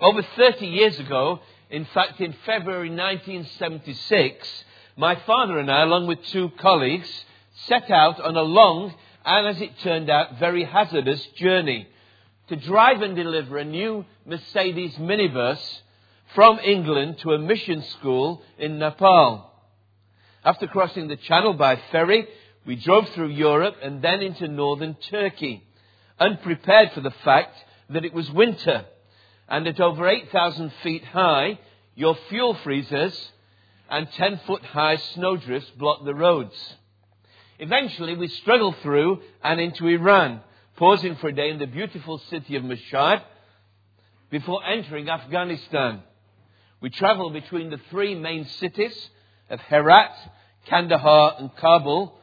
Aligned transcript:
Over 0.00 0.22
30 0.36 0.66
years 0.66 0.98
ago, 0.98 1.40
in 1.70 1.86
fact, 1.86 2.20
in 2.20 2.34
February 2.44 2.90
1976, 2.90 4.64
my 4.96 5.14
father 5.26 5.58
and 5.58 5.70
I, 5.70 5.82
along 5.82 6.06
with 6.06 6.22
two 6.26 6.50
colleagues, 6.58 7.08
set 7.66 7.90
out 7.90 8.20
on 8.20 8.36
a 8.36 8.42
long 8.42 8.94
and, 9.24 9.46
as 9.46 9.60
it 9.60 9.78
turned 9.80 10.10
out, 10.10 10.38
very 10.38 10.64
hazardous 10.64 11.24
journey 11.36 11.88
to 12.48 12.56
drive 12.56 13.00
and 13.00 13.16
deliver 13.16 13.56
a 13.56 13.64
new 13.64 14.04
Mercedes 14.26 14.94
minibus 14.96 15.58
from 16.34 16.58
England 16.58 17.18
to 17.20 17.32
a 17.32 17.38
mission 17.38 17.82
school 17.98 18.42
in 18.58 18.78
Nepal. 18.78 19.50
After 20.44 20.66
crossing 20.66 21.08
the 21.08 21.16
channel 21.16 21.54
by 21.54 21.80
ferry, 21.90 22.28
we 22.66 22.76
drove 22.76 23.08
through 23.10 23.30
Europe 23.30 23.76
and 23.82 24.02
then 24.02 24.20
into 24.20 24.46
northern 24.46 24.94
Turkey, 25.08 25.66
unprepared 26.20 26.92
for 26.92 27.00
the 27.00 27.14
fact 27.24 27.56
that 27.88 28.04
it 28.04 28.12
was 28.12 28.30
winter 28.30 28.84
and 29.48 29.66
at 29.66 29.80
over 29.80 30.08
8,000 30.08 30.72
feet 30.82 31.04
high, 31.04 31.58
your 31.94 32.16
fuel 32.28 32.54
freezers 32.62 33.32
and 33.88 34.10
10 34.12 34.40
foot 34.46 34.62
high 34.64 34.96
snowdrifts 34.96 35.70
blocked 35.78 36.04
the 36.04 36.14
roads. 36.14 36.74
Eventually, 37.58 38.16
we 38.16 38.28
struggled 38.28 38.76
through 38.82 39.22
and 39.42 39.60
into 39.60 39.86
Iran, 39.86 40.40
pausing 40.76 41.16
for 41.16 41.28
a 41.28 41.32
day 41.32 41.50
in 41.50 41.58
the 41.58 41.66
beautiful 41.66 42.18
city 42.18 42.56
of 42.56 42.64
Mashhad 42.64 43.22
before 44.30 44.64
entering 44.64 45.08
Afghanistan. 45.08 46.02
We 46.80 46.90
traveled 46.90 47.32
between 47.32 47.70
the 47.70 47.80
three 47.90 48.14
main 48.14 48.44
cities 48.44 49.10
of 49.48 49.60
Herat, 49.60 50.12
Kandahar, 50.66 51.36
and 51.38 51.54
Kabul 51.56 52.18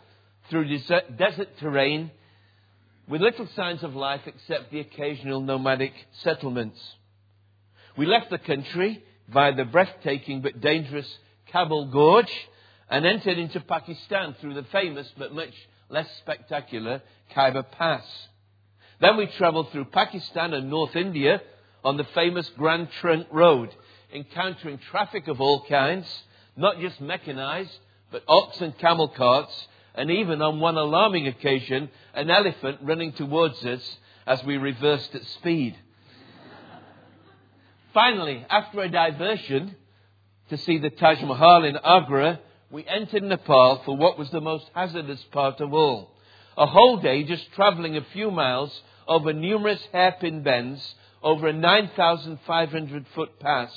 through 0.50 0.68
desert, 0.68 1.18
desert 1.18 1.58
terrain 1.58 2.12
with 3.08 3.22
little 3.22 3.48
signs 3.56 3.84
of 3.84 3.96
life 3.96 4.22
except 4.26 4.72
the 4.72 4.82
occasional 4.82 5.42
nomadic 5.42 5.94
settlements. 6.22 6.80
We 7.96 8.06
left 8.06 8.30
the 8.30 8.40
country 8.40 9.04
via 9.28 9.56
the 9.56 9.66
breathtaking 9.66 10.42
but 10.42 10.62
dangerous 10.62 11.08
Kabul 11.52 11.92
Gorge 11.92 12.34
and 12.90 13.06
entered 13.06 13.38
into 13.38 13.60
Pakistan 13.60 14.36
through 14.40 14.56
the 14.56 14.64
famous 14.64 15.12
but 15.18 15.34
much 15.34 15.54
less 15.90 16.08
spectacular 16.20 17.02
Khyber 17.36 17.64
Pass. 17.64 18.04
Then 19.00 19.18
we 19.18 19.28
travelled 19.28 19.72
through 19.72 19.86
Pakistan 19.86 20.54
and 20.54 20.70
North 20.70 20.96
India 20.96 21.42
on 21.84 21.98
the 21.98 22.04
famous 22.16 22.50
Grand 22.58 22.90
Trunk 23.00 23.28
Road, 23.32 23.70
encountering 24.14 24.80
traffic 24.90 25.28
of 25.28 25.42
all 25.42 25.66
kinds, 25.66 26.08
not 26.56 26.80
just 26.80 27.00
mechanized, 27.02 27.78
but 28.12 28.24
ox 28.28 28.60
and 28.62 28.78
camel 28.78 29.10
carts, 29.10 29.68
and 29.94 30.10
even 30.10 30.42
on 30.42 30.60
one 30.60 30.78
alarming 30.78 31.28
occasion, 31.28 31.90
an 32.14 32.30
elephant 32.30 32.80
running 32.82 33.12
towards 33.14 33.64
us 33.66 33.98
as 34.26 34.44
we 34.44 34.58
reversed 34.58 35.14
at 35.14 35.26
speed. 35.26 35.76
Finally, 37.94 38.44
after 38.50 38.82
a 38.82 38.90
diversion 38.90 39.76
to 40.50 40.58
see 40.58 40.80
the 40.80 40.90
Taj 40.90 41.22
Mahal 41.22 41.64
in 41.64 41.78
Agra, 41.78 42.40
we 42.72 42.86
entered 42.88 43.22
Nepal 43.22 43.84
for 43.86 43.96
what 43.96 44.18
was 44.18 44.32
the 44.32 44.42
most 44.42 44.66
hazardous 44.74 45.24
part 45.32 45.62
of 45.62 45.74
all. 45.74 46.10
A 46.58 46.66
whole 46.66 46.98
day 46.98 47.24
just 47.24 47.52
traveling 47.54 47.96
a 47.96 48.06
few 48.12 48.32
miles 48.32 48.82
over 49.08 49.32
numerous 49.32 49.82
hairpin 49.92 50.42
bends 50.42 50.96
over 51.22 51.48
a 51.48 51.54
9,500 51.54 53.06
foot 53.14 53.40
pass 53.40 53.72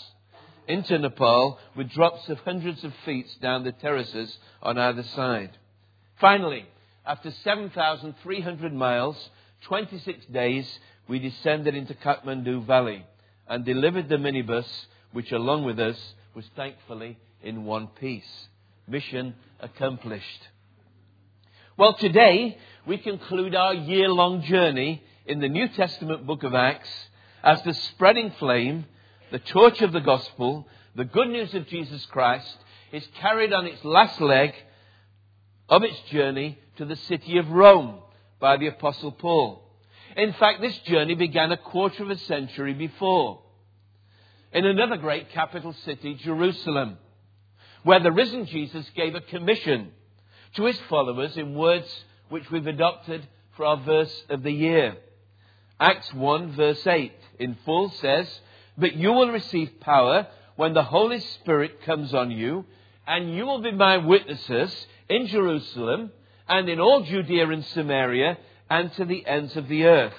into 0.66 0.98
Nepal 0.98 1.58
with 1.76 1.90
drops 1.90 2.26
of 2.30 2.38
hundreds 2.40 2.82
of 2.84 2.94
feet 3.04 3.28
down 3.42 3.64
the 3.64 3.72
terraces 3.72 4.38
on 4.62 4.78
either 4.78 5.02
side. 5.02 5.50
Finally, 6.20 6.64
after 7.04 7.30
7,300 7.44 8.72
miles, 8.72 9.30
26 9.64 10.24
days, 10.26 10.78
we 11.06 11.18
descended 11.18 11.74
into 11.74 11.92
Kathmandu 11.94 12.64
Valley 12.64 13.04
and 13.48 13.64
delivered 13.64 14.08
the 14.08 14.16
minibus, 14.16 14.66
which 15.12 15.32
along 15.32 15.64
with 15.64 15.78
us 15.78 15.98
was 16.34 16.44
thankfully 16.56 17.18
in 17.42 17.64
one 17.64 17.88
piece. 17.88 18.48
Mission 18.88 19.34
accomplished. 19.60 20.48
Well, 21.76 21.94
today 21.94 22.58
we 22.86 22.98
conclude 22.98 23.54
our 23.54 23.74
year 23.74 24.08
long 24.08 24.42
journey 24.42 25.02
in 25.26 25.40
the 25.40 25.48
New 25.48 25.68
Testament 25.68 26.26
book 26.26 26.42
of 26.42 26.54
Acts 26.54 26.88
as 27.42 27.62
the 27.62 27.74
spreading 27.74 28.32
flame, 28.38 28.86
the 29.30 29.38
torch 29.38 29.82
of 29.82 29.92
the 29.92 30.00
gospel, 30.00 30.66
the 30.94 31.04
good 31.04 31.28
news 31.28 31.52
of 31.54 31.68
Jesus 31.68 32.04
Christ 32.06 32.56
is 32.92 33.06
carried 33.20 33.52
on 33.52 33.66
its 33.66 33.84
last 33.84 34.20
leg 34.20 34.54
of 35.68 35.82
its 35.82 36.00
journey 36.10 36.58
to 36.76 36.84
the 36.84 36.96
city 36.96 37.38
of 37.38 37.50
Rome 37.50 37.98
by 38.40 38.56
the 38.56 38.68
Apostle 38.68 39.12
Paul. 39.12 39.62
In 40.16 40.32
fact, 40.34 40.60
this 40.60 40.78
journey 40.78 41.14
began 41.14 41.52
a 41.52 41.56
quarter 41.56 42.02
of 42.02 42.10
a 42.10 42.18
century 42.18 42.72
before 42.72 43.40
in 44.56 44.64
another 44.64 44.96
great 44.96 45.30
capital 45.32 45.74
city, 45.84 46.14
Jerusalem, 46.14 46.96
where 47.82 48.00
the 48.00 48.10
risen 48.10 48.46
Jesus 48.46 48.88
gave 48.96 49.14
a 49.14 49.20
commission 49.20 49.90
to 50.54 50.64
his 50.64 50.78
followers 50.88 51.36
in 51.36 51.54
words 51.54 51.86
which 52.30 52.50
we've 52.50 52.66
adopted 52.66 53.28
for 53.54 53.66
our 53.66 53.76
verse 53.76 54.24
of 54.30 54.42
the 54.42 54.50
year. 54.50 54.96
Acts 55.78 56.10
1 56.14 56.52
verse 56.52 56.86
8 56.86 57.12
in 57.38 57.58
full 57.66 57.90
says, 58.00 58.26
But 58.78 58.94
you 58.94 59.12
will 59.12 59.28
receive 59.30 59.78
power 59.80 60.26
when 60.56 60.72
the 60.72 60.84
Holy 60.84 61.20
Spirit 61.20 61.82
comes 61.82 62.14
on 62.14 62.30
you, 62.30 62.64
and 63.06 63.36
you 63.36 63.44
will 63.44 63.60
be 63.60 63.72
my 63.72 63.98
witnesses 63.98 64.74
in 65.10 65.26
Jerusalem 65.26 66.12
and 66.48 66.66
in 66.70 66.80
all 66.80 67.02
Judea 67.02 67.46
and 67.50 67.62
Samaria 67.62 68.38
and 68.70 68.90
to 68.94 69.04
the 69.04 69.26
ends 69.26 69.54
of 69.54 69.68
the 69.68 69.84
earth. 69.84 70.16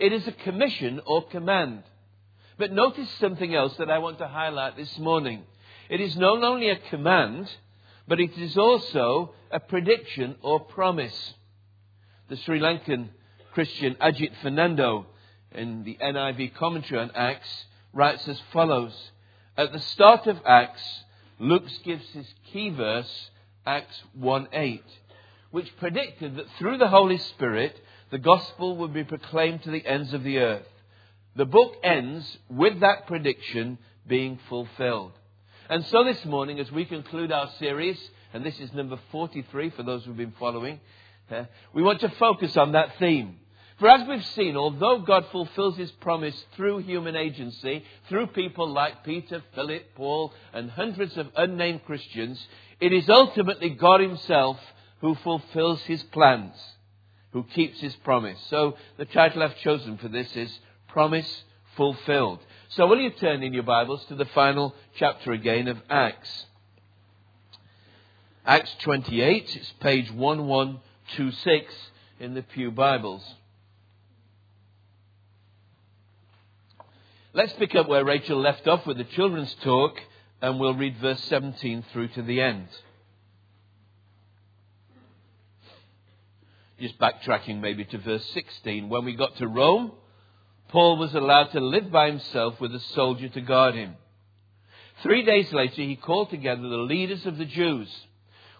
It 0.00 0.12
is 0.12 0.26
a 0.26 0.32
commission 0.32 1.00
or 1.06 1.28
command. 1.28 1.84
But 2.58 2.72
notice 2.72 3.10
something 3.20 3.54
else 3.54 3.76
that 3.76 3.90
I 3.90 3.98
want 3.98 4.18
to 4.18 4.28
highlight 4.28 4.76
this 4.76 4.98
morning. 4.98 5.42
It 5.90 6.00
is 6.00 6.16
not 6.16 6.42
only 6.42 6.70
a 6.70 6.76
command, 6.76 7.50
but 8.08 8.18
it 8.18 8.36
is 8.38 8.56
also 8.56 9.34
a 9.50 9.60
prediction 9.60 10.36
or 10.42 10.60
promise. 10.60 11.34
The 12.28 12.36
Sri 12.36 12.58
Lankan 12.58 13.10
Christian 13.52 13.94
Ajit 13.96 14.32
Fernando 14.42 15.06
in 15.52 15.84
the 15.84 15.98
NIV 16.02 16.54
commentary 16.54 17.00
on 17.00 17.10
Acts 17.14 17.66
writes 17.92 18.26
as 18.26 18.40
follows. 18.52 19.10
At 19.56 19.72
the 19.72 19.78
start 19.78 20.26
of 20.26 20.40
Acts, 20.46 20.82
Luke 21.38 21.64
gives 21.84 22.06
his 22.10 22.26
key 22.52 22.70
verse, 22.70 23.30
Acts 23.66 24.02
1:8, 24.18 24.82
which 25.50 25.76
predicted 25.76 26.36
that 26.36 26.50
through 26.58 26.78
the 26.78 26.88
Holy 26.88 27.18
Spirit, 27.18 27.78
the 28.10 28.18
gospel 28.18 28.76
would 28.76 28.94
be 28.94 29.04
proclaimed 29.04 29.62
to 29.62 29.70
the 29.70 29.86
ends 29.86 30.14
of 30.14 30.22
the 30.22 30.38
earth. 30.38 30.66
The 31.36 31.44
book 31.44 31.74
ends 31.84 32.38
with 32.48 32.80
that 32.80 33.06
prediction 33.06 33.76
being 34.06 34.38
fulfilled. 34.48 35.12
And 35.68 35.84
so 35.86 36.02
this 36.02 36.24
morning, 36.24 36.58
as 36.60 36.72
we 36.72 36.86
conclude 36.86 37.30
our 37.30 37.50
series, 37.58 37.98
and 38.32 38.44
this 38.44 38.58
is 38.58 38.72
number 38.72 38.98
43 39.12 39.70
for 39.70 39.82
those 39.82 40.04
who've 40.04 40.16
been 40.16 40.34
following, 40.38 40.80
uh, 41.30 41.44
we 41.74 41.82
want 41.82 42.00
to 42.00 42.08
focus 42.08 42.56
on 42.56 42.72
that 42.72 42.98
theme. 42.98 43.36
For 43.78 43.88
as 43.90 44.08
we've 44.08 44.24
seen, 44.28 44.56
although 44.56 45.00
God 45.00 45.26
fulfills 45.30 45.76
his 45.76 45.90
promise 45.92 46.34
through 46.54 46.78
human 46.78 47.14
agency, 47.14 47.84
through 48.08 48.28
people 48.28 48.70
like 48.70 49.04
Peter, 49.04 49.42
Philip, 49.54 49.94
Paul, 49.94 50.32
and 50.54 50.70
hundreds 50.70 51.18
of 51.18 51.28
unnamed 51.36 51.84
Christians, 51.84 52.42
it 52.80 52.94
is 52.94 53.10
ultimately 53.10 53.70
God 53.70 54.00
himself 54.00 54.58
who 55.02 55.14
fulfills 55.16 55.82
his 55.82 56.02
plans, 56.04 56.54
who 57.32 57.42
keeps 57.42 57.78
his 57.80 57.94
promise. 57.96 58.38
So 58.48 58.76
the 58.96 59.04
title 59.04 59.42
I've 59.42 59.58
chosen 59.58 59.98
for 59.98 60.08
this 60.08 60.34
is 60.34 60.58
Promise 60.96 61.44
Fulfilled. 61.76 62.38
So 62.70 62.86
will 62.86 62.98
you 62.98 63.10
turn 63.10 63.42
in 63.42 63.52
your 63.52 63.64
Bibles 63.64 64.02
to 64.06 64.14
the 64.14 64.24
final 64.24 64.74
chapter 64.94 65.30
again 65.32 65.68
of 65.68 65.76
Acts? 65.90 66.46
Acts 68.46 68.74
28, 68.80 69.56
it's 69.56 69.72
page 69.78 70.10
1126 70.10 71.74
in 72.18 72.32
the 72.32 72.40
Pew 72.40 72.70
Bibles. 72.70 73.22
Let's 77.34 77.52
pick 77.52 77.74
up 77.74 77.90
where 77.90 78.02
Rachel 78.02 78.40
left 78.40 78.66
off 78.66 78.86
with 78.86 78.96
the 78.96 79.04
children's 79.04 79.54
talk, 79.56 80.00
and 80.40 80.58
we'll 80.58 80.72
read 80.72 80.96
verse 80.96 81.22
17 81.24 81.84
through 81.92 82.08
to 82.08 82.22
the 82.22 82.40
end. 82.40 82.68
Just 86.80 86.98
backtracking 86.98 87.60
maybe 87.60 87.84
to 87.84 87.98
verse 87.98 88.24
16. 88.32 88.88
When 88.88 89.04
we 89.04 89.14
got 89.14 89.36
to 89.36 89.46
Rome, 89.46 89.92
Paul 90.68 90.96
was 90.96 91.14
allowed 91.14 91.52
to 91.52 91.60
live 91.60 91.90
by 91.90 92.08
himself 92.08 92.60
with 92.60 92.74
a 92.74 92.80
soldier 92.80 93.28
to 93.28 93.40
guard 93.40 93.74
him. 93.74 93.96
Three 95.02 95.22
days 95.22 95.52
later, 95.52 95.82
he 95.82 95.96
called 95.96 96.30
together 96.30 96.62
the 96.62 96.76
leaders 96.76 97.26
of 97.26 97.38
the 97.38 97.44
Jews. 97.44 97.88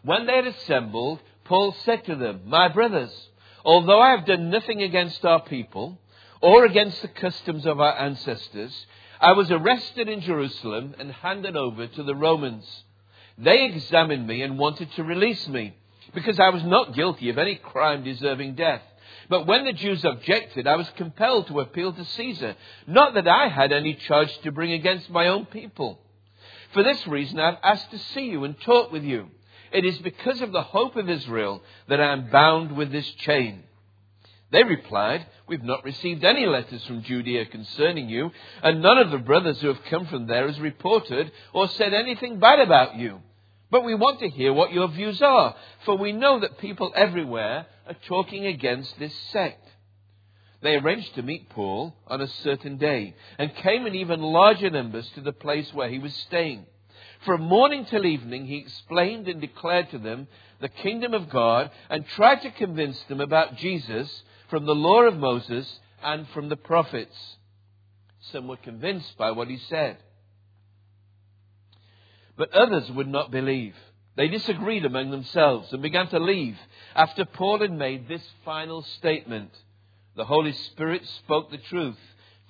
When 0.03 0.27
they 0.27 0.37
had 0.37 0.47
assembled, 0.47 1.21
Paul 1.45 1.73
said 1.85 2.05
to 2.05 2.15
them, 2.15 2.43
My 2.47 2.69
brothers, 2.69 3.13
although 3.65 4.01
I 4.01 4.11
have 4.11 4.27
done 4.27 4.51
nothing 4.51 4.83
against 4.83 5.25
our 5.25 5.41
people, 5.41 5.99
or 6.41 6.65
against 6.65 7.03
the 7.03 7.09
customs 7.09 7.67
of 7.67 7.81
our 7.81 7.99
ancestors, 7.99 8.87
I 9.21 9.33
was 9.33 9.51
arrested 9.51 10.09
in 10.09 10.21
Jerusalem 10.21 10.95
and 10.99 11.11
handed 11.11 11.57
over 11.57 11.87
to 11.87 12.03
the 12.03 12.15
Romans. 12.15 12.67
They 13.39 13.65
examined 13.65 14.27
me 14.27 14.43
and 14.43 14.59
wanted 14.59 14.93
to 14.93 15.05
release 15.05 15.49
me, 15.49 15.75
because 16.15 16.39
I 16.39 16.51
was 16.51 16.63
not 16.63 16.95
guilty 16.95 17.31
of 17.31 17.39
any 17.39 17.57
crime 17.57 18.05
deserving 18.05 18.55
death. 18.55 18.83
But 19.29 19.47
when 19.47 19.65
the 19.65 19.73
Jews 19.73 20.05
objected, 20.05 20.67
I 20.67 20.77
was 20.77 20.89
compelled 20.97 21.49
to 21.49 21.61
appeal 21.61 21.93
to 21.93 22.05
Caesar. 22.05 22.57
Not 22.87 23.15
that 23.15 23.27
I 23.27 23.49
had 23.49 23.73
any 23.73 23.95
charge 23.95 24.37
to 24.39 24.53
bring 24.53 24.73
against 24.73 25.11
my 25.11 25.29
own 25.29 25.47
people. 25.47 26.01
For 26.73 26.83
this 26.83 27.07
reason, 27.07 27.41
I 27.41 27.47
have 27.47 27.59
asked 27.63 27.91
to 27.91 27.99
see 27.99 28.27
you 28.27 28.45
and 28.45 28.61
talk 28.61 28.93
with 28.93 29.03
you. 29.03 29.29
It 29.73 29.85
is 29.85 29.99
because 29.99 30.41
of 30.41 30.53
the 30.53 30.63
hope 30.63 30.97
of 30.97 31.09
Israel 31.09 31.63
that 31.89 32.01
I 32.01 32.13
am 32.13 32.31
bound 32.31 32.77
with 32.77 32.93
this 32.93 33.09
chain. 33.13 33.65
They 34.53 34.63
replied, 34.63 35.27
We've 35.49 35.63
not 35.63 35.85
received 35.85 36.25
any 36.25 36.47
letters 36.47 36.85
from 36.87 37.03
Judea 37.03 37.47
concerning 37.47 38.09
you, 38.09 38.31
and 38.63 38.81
none 38.81 38.99
of 38.99 39.11
the 39.11 39.19
brothers 39.19 39.61
who 39.61 39.69
have 39.69 39.83
come 39.85 40.07
from 40.07 40.27
there 40.27 40.47
has 40.47 40.59
reported 40.61 41.33
or 41.53 41.69
said 41.69 41.95
anything 41.95 42.39
bad 42.39 42.61
about 42.61 42.97
you. 42.97 43.21
But 43.71 43.85
we 43.85 43.95
want 43.95 44.21
to 44.21 44.29
hear 44.29 44.53
what 44.53 44.73
your 44.73 44.89
views 44.89 45.21
are, 45.21 45.57
for 45.85 45.97
we 45.97 46.13
know 46.13 46.41
that 46.41 46.59
people 46.59 46.93
everywhere 46.95 47.67
talking 47.95 48.47
against 48.47 48.99
this 48.99 49.15
sect. 49.33 49.67
They 50.63 50.77
arranged 50.77 51.15
to 51.15 51.23
meet 51.23 51.51
Paul 51.51 51.95
on 52.07 52.21
a 52.21 52.27
certain 52.27 52.79
day, 52.79 53.15
and 53.39 53.55
came 53.57 53.87
in 53.87 53.95
even 53.95 54.21
larger 54.21 54.71
numbers 54.71 55.09
to 55.15 55.21
the 55.21 55.33
place 55.33 55.73
where 55.73 55.89
he 55.89 55.99
was 55.99 56.15
staying. 56.15 56.67
From 57.25 57.43
morning 57.43 57.85
till 57.85 58.07
evening, 58.07 58.47
he 58.47 58.59
explained 58.59 59.29
and 59.29 59.41
declared 59.41 59.91
to 59.91 59.99
them 59.99 60.29
the 60.61 60.69
kingdom 60.69 61.15
of 61.15 61.29
God, 61.29 61.71
and 61.91 62.07
tried 62.09 62.43
to 62.43 62.51
convince 62.51 63.01
them 63.05 63.21
about 63.21 63.57
Jesus 63.57 64.23
from 64.49 64.65
the 64.65 64.75
law 64.75 65.03
of 65.03 65.17
Moses 65.17 65.81
and 66.03 66.27
from 66.29 66.49
the 66.49 66.57
prophets. 66.57 67.17
Some 68.33 68.49
were 68.49 68.57
convinced 68.57 69.17
by 69.17 69.31
what 69.33 69.49
he 69.49 69.59
said. 69.69 69.99
But 72.37 72.53
others 72.53 72.91
would 72.91 73.09
not 73.09 73.31
believe. 73.31 73.75
They 74.17 74.29
disagreed 74.29 74.85
among 74.85 75.11
themselves 75.11 75.73
and 75.73 75.83
began 75.83 76.09
to 76.09 76.19
leave 76.19 76.57
after 76.95 77.25
Paul 77.25 77.61
had 77.61 77.73
made 77.73 78.09
this 78.09 78.27
final 78.45 78.83
statement. 78.83 79.51
The 80.17 80.25
Holy 80.25 80.53
Spirit 80.53 81.07
spoke 81.19 81.51
the 81.51 81.59
truth 81.59 81.99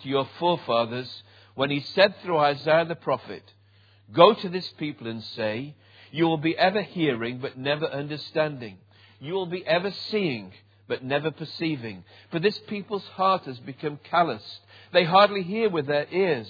to 0.02 0.08
your 0.08 0.28
forefathers 0.38 1.22
when 1.56 1.70
he 1.70 1.80
said 1.80 2.14
through 2.22 2.38
Isaiah 2.38 2.84
the 2.84 2.94
prophet, 2.94 3.42
Go 4.12 4.34
to 4.34 4.48
this 4.48 4.68
people 4.78 5.08
and 5.08 5.24
say, 5.24 5.74
You 6.12 6.26
will 6.26 6.38
be 6.38 6.56
ever 6.56 6.82
hearing 6.82 7.38
but 7.38 7.58
never 7.58 7.86
understanding. 7.86 8.78
You 9.18 9.34
will 9.34 9.46
be 9.46 9.66
ever 9.66 9.90
seeing 9.90 10.52
but 10.86 11.02
never 11.02 11.32
perceiving. 11.32 12.04
For 12.30 12.38
this 12.38 12.58
people's 12.68 13.06
heart 13.14 13.44
has 13.46 13.58
become 13.58 13.98
calloused. 14.04 14.60
They 14.92 15.02
hardly 15.04 15.42
hear 15.42 15.68
with 15.68 15.86
their 15.86 16.06
ears, 16.12 16.48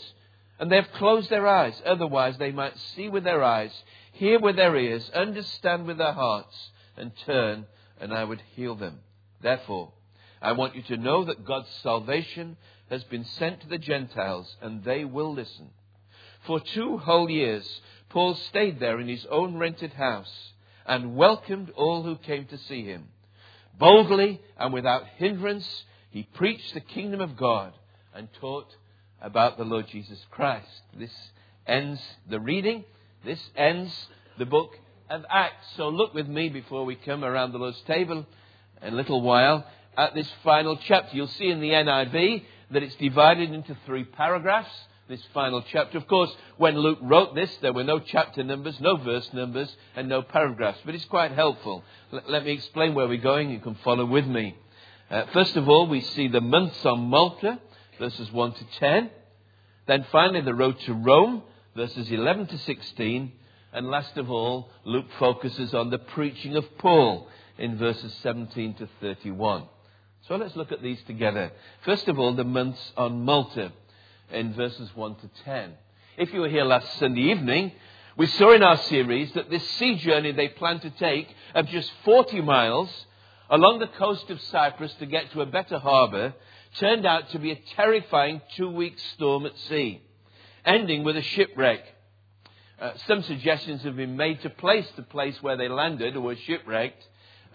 and 0.59 0.71
they 0.71 0.77
have 0.77 0.93
closed 0.93 1.31
their 1.31 1.47
eyes. 1.47 1.81
Otherwise, 1.87 2.37
they 2.37 2.53
might 2.53 2.77
see 2.95 3.09
with 3.09 3.25
their 3.25 3.43
eyes, 3.43 3.73
hear 4.17 4.39
with 4.41 4.57
their 4.57 4.77
ears, 4.77 5.11
understand 5.15 5.87
with 5.87 5.99
their 5.99 6.13
hearts, 6.13 6.71
and 6.97 7.13
turn, 7.25 7.67
and 8.01 8.13
I 8.13 8.25
would 8.25 8.43
heal 8.55 8.75
them. 8.75 9.01
Therefore, 9.41 9.93
I 10.41 10.53
want 10.53 10.77
you 10.77 10.83
to 10.83 10.97
know 10.97 11.25
that 11.25 11.45
God's 11.45 11.71
salvation 11.83 12.57
has 12.91 13.05
been 13.05 13.25
sent 13.25 13.61
to 13.61 13.69
the 13.69 13.79
Gentiles, 13.79 14.57
and 14.61 14.85
they 14.85 15.05
will 15.05 15.33
listen. 15.33 15.71
For 16.47 16.61
two 16.61 16.99
whole 16.99 17.29
years, 17.29 17.81
Paul 18.09 18.35
stayed 18.35 18.79
there 18.79 19.01
in 19.01 19.09
his 19.09 19.27
own 19.31 19.59
rented 19.59 19.93
house 19.93 20.53
and 20.87 21.17
welcomed 21.17 21.71
all 21.71 22.03
who 22.03 22.17
came 22.17 22.47
to 22.47 22.59
see 22.59 22.85
him. 22.85 23.09
Boldly 23.79 24.41
and 24.57 24.73
without 24.73 25.07
hindrance, 25.17 25.85
he 26.11 26.23
preached 26.23 26.73
the 26.73 26.81
kingdom 26.81 27.21
of 27.21 27.37
God 27.37 27.73
and 28.15 28.29
taught 28.41 28.75
about 29.21 29.59
the 29.59 29.65
Lord 29.65 29.89
Jesus 29.89 30.25
Christ. 30.31 30.83
This 30.97 31.13
ends 31.67 32.01
the 32.31 32.41
reading. 32.41 32.85
This 33.27 33.41
ends 33.57 33.93
the 34.39 34.47
book 34.47 34.71
of 35.11 35.25
Acts. 35.29 35.67
So 35.77 35.89
look 35.89 36.15
with 36.15 36.29
me 36.29 36.49
before 36.49 36.85
we 36.85 36.95
come 36.95 37.25
around 37.25 37.51
the 37.51 37.59
Lord's 37.59 37.81
table 37.81 38.25
in 38.81 38.93
a 38.93 38.97
little 38.97 39.21
while 39.21 39.67
at 39.99 40.15
this 40.15 40.31
final 40.45 40.77
chapter. 40.77 41.17
You'll 41.17 41.27
see 41.27 41.51
in 41.51 41.61
the 41.61 41.71
NIV 41.71 42.45
that 42.71 42.85
it's 42.85 42.95
divided 42.95 43.51
into 43.51 43.77
three 43.85 44.05
paragraphs 44.05 44.71
this 45.09 45.21
final 45.35 45.65
chapter. 45.73 45.99
Of 45.99 46.07
course, 46.07 46.31
when 46.57 46.79
Luke 46.79 47.01
wrote 47.03 47.35
this, 47.35 47.51
there 47.63 47.73
were 47.73 47.83
no 47.83 47.99
chapter 47.99 48.45
numbers, 48.45 48.81
no 48.81 48.97
verse 48.97 49.29
numbers, 49.33 49.75
and 49.97 50.09
no 50.09 50.23
paragraphs, 50.23 50.79
but 50.85 50.95
it's 50.95 51.05
quite 51.07 51.33
helpful. 51.33 51.83
L- 52.13 52.23
let 52.29 52.45
me 52.45 52.53
explain 52.53 52.95
where 52.95 53.09
we're 53.09 53.17
going. 53.17 53.51
You 53.51 53.61
can 53.61 53.77
follow 53.83 54.05
with 54.05 54.27
me. 54.27 54.57
Uh, 55.11 55.25
first 55.33 55.57
of 55.57 55.69
all, 55.69 55.89
we 55.89 56.01
see 56.01 56.29
the 56.29 56.41
months 56.41 56.85
on 56.87 57.01
Malta, 57.09 57.59
verses 57.99 58.31
1 58.33 58.53
to 58.55 58.65
10. 58.79 59.11
Then 59.87 60.07
finally, 60.11 60.41
the 60.43 60.55
road 60.55 60.79
to 60.87 60.95
Rome, 60.95 61.43
verses 61.77 62.11
11 62.11 62.47
to 62.49 62.59
16. 62.59 63.33
And 63.73 63.91
last 63.91 64.17
of 64.17 64.31
all, 64.31 64.71
Luke 64.85 65.07
focuses 65.19 65.75
on 65.75 65.91
the 65.91 65.99
preaching 65.99 66.57
of 66.57 66.65
Paul 66.79 67.29
in 67.59 67.77
verses 67.77 68.15
17 68.23 68.75
to 68.75 68.89
31. 69.01 69.65
So 70.27 70.37
let's 70.37 70.57
look 70.57 70.73
at 70.73 70.83
these 70.83 71.03
together. 71.07 71.53
First 71.85 72.09
of 72.09 72.19
all, 72.19 72.35
the 72.35 72.45
months 72.45 72.81
on 72.97 73.25
Malta 73.25 73.73
in 74.33 74.55
verses 74.55 74.91
1 74.95 75.17
to 75.17 75.31
10. 75.45 75.75
If 76.17 76.33
you 76.33 76.41
were 76.41 76.49
here 76.49 76.65
last 76.65 76.99
Sunday 76.99 77.31
evening, 77.31 77.73
we 78.17 78.27
saw 78.27 78.53
in 78.53 78.63
our 78.63 78.79
series 78.79 79.31
that 79.35 79.51
this 79.51 79.69
sea 79.73 79.97
journey 79.97 80.33
they 80.33 80.49
plan 80.49 80.81
to 80.81 80.91
take 80.91 81.29
of 81.55 81.67
just 81.69 81.93
40 82.05 82.41
miles 82.41 82.89
along 83.51 83.79
the 83.79 83.87
coast 83.87 84.31
of 84.31 84.41
Cyprus 84.41 84.93
to 84.95 85.07
get 85.07 85.31
to 85.33 85.43
a 85.43 85.47
better 85.47 85.79
harbour 85.79 86.35
turned 86.79 87.07
out 87.07 87.31
to 87.31 87.39
be 87.39 87.53
a 87.53 87.63
terrifying 87.77 88.41
two 88.57 88.71
week 88.71 88.99
storm 89.15 89.47
at 89.47 89.57
sea, 89.69 90.01
ending 90.67 91.05
with 91.05 91.17
a 91.17 91.23
shipwreck. 91.23 91.81
Uh, 92.79 92.93
some 93.07 93.23
suggestions 93.23 93.83
have 93.83 93.97
been 93.97 94.17
made 94.17 94.41
to 94.43 94.51
place 94.51 94.87
the 94.97 95.03
place 95.03 95.43
where 95.43 95.57
they 95.57 95.69
landed 95.69 96.15
or 96.17 96.21
were 96.21 96.37
shipwrecked 96.37 97.03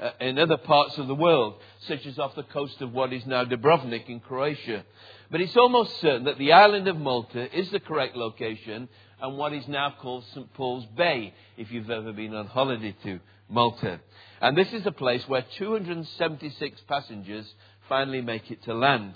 uh, 0.02 0.12
in 0.20 0.40
other 0.40 0.58
parts 0.58 0.98
of 0.98 1.08
the 1.08 1.14
world, 1.14 1.56
such 1.88 2.06
as 2.08 2.18
off 2.18 2.34
the 2.36 2.44
coast 2.44 2.82
of 2.82 2.92
what 2.92 3.14
is 3.14 3.26
now 3.28 3.46
Dubrovnik 3.46 4.10
in 4.10 4.20
Croatia. 4.20 4.84
But 5.30 5.42
it's 5.42 5.56
almost 5.56 6.00
certain 6.02 6.24
that 6.24 6.40
the 6.40 6.54
island 6.54 6.88
of 6.88 6.98
Malta 6.98 7.56
is 7.56 7.70
the 7.70 7.80
correct 7.80 8.16
location 8.16 8.90
and 9.22 9.38
what 9.38 9.54
is 9.54 9.68
now 9.68 9.94
called 10.02 10.26
St. 10.34 10.52
Paul's 10.56 10.86
Bay, 10.98 11.34
if 11.56 11.72
you've 11.72 11.92
ever 11.92 12.12
been 12.12 12.34
on 12.34 12.48
holiday 12.48 12.96
to 13.04 13.20
Malta. 13.48 14.00
And 14.42 14.58
this 14.58 14.74
is 14.74 14.84
the 14.84 14.92
place 14.92 15.28
where 15.28 15.46
276 15.58 16.82
passengers 16.88 17.46
finally 17.88 18.22
make 18.22 18.50
it 18.50 18.64
to 18.64 18.74
land. 18.74 19.14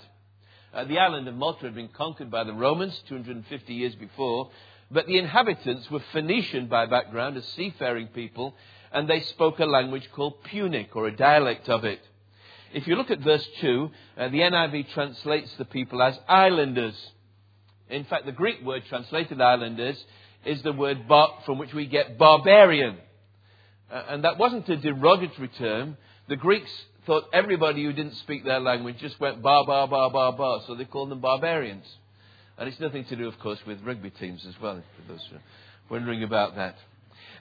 Uh, 0.76 0.84
the 0.84 0.98
island 0.98 1.26
of 1.26 1.34
Malta 1.34 1.64
had 1.64 1.74
been 1.74 1.88
conquered 1.88 2.30
by 2.30 2.44
the 2.44 2.52
Romans 2.52 3.00
250 3.08 3.72
years 3.72 3.94
before, 3.94 4.50
but 4.90 5.06
the 5.06 5.16
inhabitants 5.16 5.90
were 5.90 6.02
Phoenician 6.12 6.66
by 6.66 6.84
background, 6.84 7.34
a 7.38 7.42
seafaring 7.42 8.08
people, 8.08 8.54
and 8.92 9.08
they 9.08 9.20
spoke 9.20 9.58
a 9.58 9.64
language 9.64 10.06
called 10.14 10.44
Punic, 10.44 10.94
or 10.94 11.06
a 11.06 11.16
dialect 11.16 11.70
of 11.70 11.86
it. 11.86 12.00
If 12.74 12.86
you 12.86 12.94
look 12.94 13.10
at 13.10 13.20
verse 13.20 13.48
2, 13.62 13.90
uh, 14.18 14.28
the 14.28 14.40
NIV 14.40 14.92
translates 14.92 15.50
the 15.56 15.64
people 15.64 16.02
as 16.02 16.18
islanders. 16.28 16.94
In 17.88 18.04
fact, 18.04 18.26
the 18.26 18.32
Greek 18.32 18.62
word 18.62 18.82
translated 18.86 19.40
islanders 19.40 19.96
is 20.44 20.60
the 20.60 20.74
word 20.74 21.08
bar- 21.08 21.38
from 21.46 21.56
which 21.56 21.72
we 21.72 21.86
get 21.86 22.18
barbarian. 22.18 22.98
Uh, 23.90 24.02
and 24.10 24.24
that 24.24 24.36
wasn't 24.36 24.68
a 24.68 24.76
derogatory 24.76 25.48
term. 25.48 25.96
The 26.28 26.36
Greeks 26.36 26.70
thought 27.06 27.24
everybody 27.32 27.84
who 27.84 27.92
didn't 27.92 28.16
speak 28.16 28.44
their 28.44 28.60
language 28.60 28.98
just 28.98 29.18
went 29.20 29.40
bar, 29.40 29.64
bar, 29.64 29.86
bar, 29.88 30.10
bar, 30.10 30.32
bar, 30.32 30.62
so 30.66 30.74
they 30.74 30.84
called 30.84 31.10
them 31.10 31.20
barbarians. 31.20 31.86
And 32.58 32.68
it's 32.68 32.80
nothing 32.80 33.04
to 33.06 33.16
do, 33.16 33.28
of 33.28 33.38
course, 33.38 33.58
with 33.66 33.80
rugby 33.82 34.10
teams 34.10 34.44
as 34.46 34.54
well, 34.60 34.76
for 34.96 35.12
those 35.12 35.28
wondering 35.88 36.22
about 36.22 36.56
that. 36.56 36.76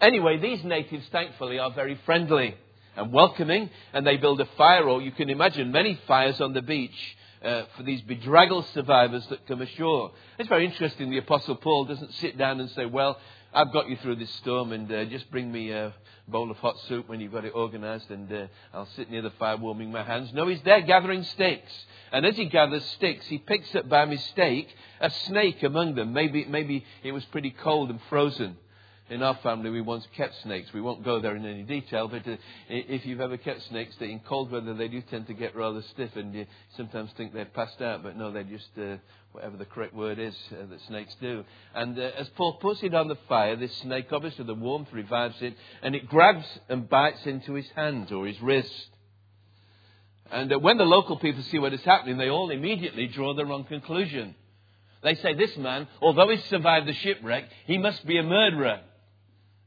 Anyway, 0.01 0.37
these 0.37 0.63
natives, 0.63 1.05
thankfully, 1.11 1.57
are 1.57 1.71
very 1.71 1.99
friendly 2.05 2.55
and 2.95 3.11
welcoming, 3.11 3.69
and 3.93 4.05
they 4.05 4.17
build 4.17 4.39
a 4.41 4.45
fire, 4.57 4.87
or 4.87 5.01
you 5.01 5.11
can 5.11 5.29
imagine 5.29 5.71
many 5.71 5.99
fires 6.07 6.39
on 6.41 6.53
the 6.53 6.61
beach 6.61 7.17
uh, 7.43 7.63
for 7.75 7.83
these 7.83 8.01
bedraggled 8.01 8.65
survivors 8.73 9.25
that 9.27 9.47
come 9.47 9.61
ashore. 9.61 10.11
It's 10.37 10.49
very 10.49 10.65
interesting. 10.65 11.09
The 11.09 11.19
Apostle 11.19 11.55
Paul 11.55 11.85
doesn't 11.85 12.13
sit 12.15 12.37
down 12.37 12.59
and 12.59 12.69
say, 12.71 12.85
Well, 12.85 13.17
I've 13.55 13.71
got 13.71 13.89
you 13.89 13.95
through 13.95 14.17
this 14.17 14.29
storm, 14.41 14.73
and 14.73 14.91
uh, 14.91 15.05
just 15.05 15.31
bring 15.31 15.49
me 15.49 15.71
a 15.71 15.93
bowl 16.27 16.51
of 16.51 16.57
hot 16.57 16.75
soup 16.89 17.07
when 17.07 17.21
you've 17.21 17.31
got 17.31 17.45
it 17.45 17.53
organized, 17.55 18.11
and 18.11 18.29
uh, 18.29 18.47
I'll 18.73 18.89
sit 18.97 19.09
near 19.09 19.21
the 19.21 19.29
fire 19.39 19.55
warming 19.55 19.93
my 19.93 20.03
hands. 20.03 20.33
No, 20.33 20.45
he's 20.45 20.61
there 20.63 20.81
gathering 20.81 21.23
sticks. 21.23 21.71
And 22.11 22.25
as 22.25 22.35
he 22.35 22.47
gathers 22.47 22.83
sticks, 22.97 23.25
he 23.27 23.37
picks 23.37 23.73
up 23.73 23.87
by 23.87 24.03
mistake 24.03 24.67
a 24.99 25.09
snake 25.09 25.63
among 25.63 25.95
them. 25.95 26.11
Maybe, 26.11 26.43
maybe 26.43 26.83
it 27.01 27.13
was 27.13 27.23
pretty 27.25 27.51
cold 27.51 27.89
and 27.91 27.99
frozen 28.09 28.57
in 29.07 29.21
our 29.21 29.37
family, 29.43 29.69
we 29.69 29.81
once 29.81 30.05
kept 30.17 30.33
snakes. 30.41 30.73
We 30.73 30.81
won't 30.81 31.03
go 31.03 31.19
there 31.19 31.35
in 31.35 31.45
any 31.45 31.61
detail, 31.61 32.07
but 32.07 32.27
uh, 32.27 32.37
if 32.69 33.05
you've 33.05 33.21
ever 33.21 33.37
kept 33.37 33.61
snakes, 33.69 33.95
in 33.99 34.19
cold 34.21 34.51
weather 34.51 34.73
they 34.73 34.87
do 34.87 35.01
tend 35.01 35.27
to 35.27 35.33
get 35.33 35.55
rather 35.55 35.83
stiff, 35.93 36.15
and 36.15 36.33
you 36.33 36.47
sometimes 36.75 37.11
think 37.15 37.31
they've 37.31 37.53
passed 37.53 37.81
out, 37.81 38.01
but 38.01 38.17
no, 38.17 38.31
they're 38.31 38.43
just 38.43 38.67
uh, 38.81 38.97
whatever 39.31 39.57
the 39.57 39.65
correct 39.65 39.93
word 39.93 40.17
is 40.17 40.35
uh, 40.51 40.65
that 40.67 40.81
snakes 40.87 41.15
do. 41.21 41.43
And 41.75 41.99
uh, 41.99 42.11
as 42.17 42.27
Paul 42.29 42.53
puts 42.53 42.81
it 42.81 42.95
on 42.95 43.07
the 43.07 43.17
fire, 43.29 43.55
this 43.55 43.75
snake, 43.77 44.07
obviously 44.11 44.45
the 44.45 44.55
warmth 44.55 44.89
revives 44.91 45.39
it, 45.41 45.55
and 45.83 45.93
it 45.93 46.09
grabs 46.09 46.45
and 46.67 46.89
bites 46.89 47.25
into 47.27 47.53
his 47.53 47.69
hand 47.75 48.11
or 48.11 48.25
his 48.25 48.41
wrist. 48.41 48.87
And 50.31 50.51
uh, 50.51 50.57
when 50.57 50.79
the 50.79 50.83
local 50.83 51.17
people 51.17 51.43
see 51.43 51.59
what 51.59 51.73
is 51.73 51.83
happening, 51.83 52.17
they 52.17 52.29
all 52.29 52.49
immediately 52.49 53.05
draw 53.05 53.35
the 53.35 53.45
wrong 53.45 53.65
conclusion. 53.65 54.33
They 55.03 55.13
say, 55.13 55.35
This 55.35 55.55
man, 55.57 55.87
although 56.01 56.29
he 56.29 56.37
survived 56.49 56.87
the 56.87 56.93
shipwreck, 56.93 57.45
he 57.67 57.77
must 57.77 58.03
be 58.07 58.17
a 58.17 58.23
murderer. 58.23 58.81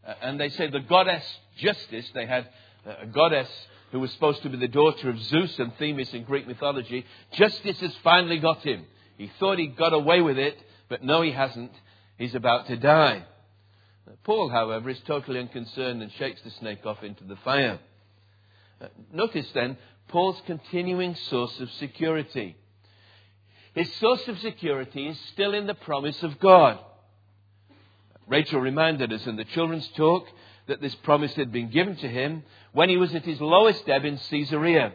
Uh, 0.08 0.14
and 0.22 0.40
they 0.40 0.48
say 0.48 0.70
the 0.70 0.80
goddess 0.80 1.24
Justice, 1.58 2.08
they 2.14 2.24
had 2.24 2.48
a 2.86 3.06
goddess 3.06 3.48
who 3.92 4.00
was 4.00 4.12
supposed 4.12 4.42
to 4.42 4.48
be 4.48 4.56
the 4.56 4.68
daughter 4.68 5.10
of 5.10 5.20
Zeus 5.20 5.58
and 5.58 5.74
Themis 5.76 6.12
in 6.14 6.24
Greek 6.24 6.46
mythology, 6.46 7.04
justice 7.32 7.80
has 7.80 7.94
finally 8.04 8.38
got 8.38 8.62
him. 8.62 8.84
He 9.16 9.30
thought 9.38 9.58
he 9.58 9.66
got 9.66 9.92
away 9.92 10.20
with 10.20 10.38
it, 10.38 10.56
but 10.88 11.02
no, 11.02 11.22
he 11.22 11.32
hasn't. 11.32 11.72
He's 12.16 12.34
about 12.34 12.66
to 12.68 12.76
die. 12.76 13.24
Paul, 14.24 14.48
however, 14.48 14.88
is 14.90 15.00
totally 15.00 15.40
unconcerned 15.40 16.02
and 16.02 16.12
shakes 16.12 16.40
the 16.42 16.50
snake 16.50 16.86
off 16.86 17.02
into 17.02 17.24
the 17.24 17.36
fire. 17.36 17.78
Uh, 18.80 18.86
notice 19.12 19.50
then 19.52 19.76
Paul's 20.08 20.40
continuing 20.46 21.14
source 21.14 21.58
of 21.60 21.70
security. 21.72 22.56
His 23.74 23.92
source 23.96 24.26
of 24.28 24.38
security 24.38 25.08
is 25.08 25.18
still 25.32 25.54
in 25.54 25.66
the 25.66 25.74
promise 25.74 26.22
of 26.22 26.38
God. 26.38 26.78
Rachel 28.28 28.60
reminded 28.60 29.12
us 29.12 29.26
in 29.26 29.36
the 29.36 29.44
children's 29.44 29.88
talk 29.96 30.26
that 30.66 30.80
this 30.80 30.94
promise 30.96 31.34
had 31.34 31.50
been 31.50 31.70
given 31.70 31.96
to 31.96 32.08
him 32.08 32.42
when 32.72 32.88
he 32.88 32.96
was 32.96 33.14
at 33.14 33.24
his 33.24 33.40
lowest 33.40 33.88
ebb 33.88 34.04
in 34.04 34.18
Caesarea. 34.18 34.92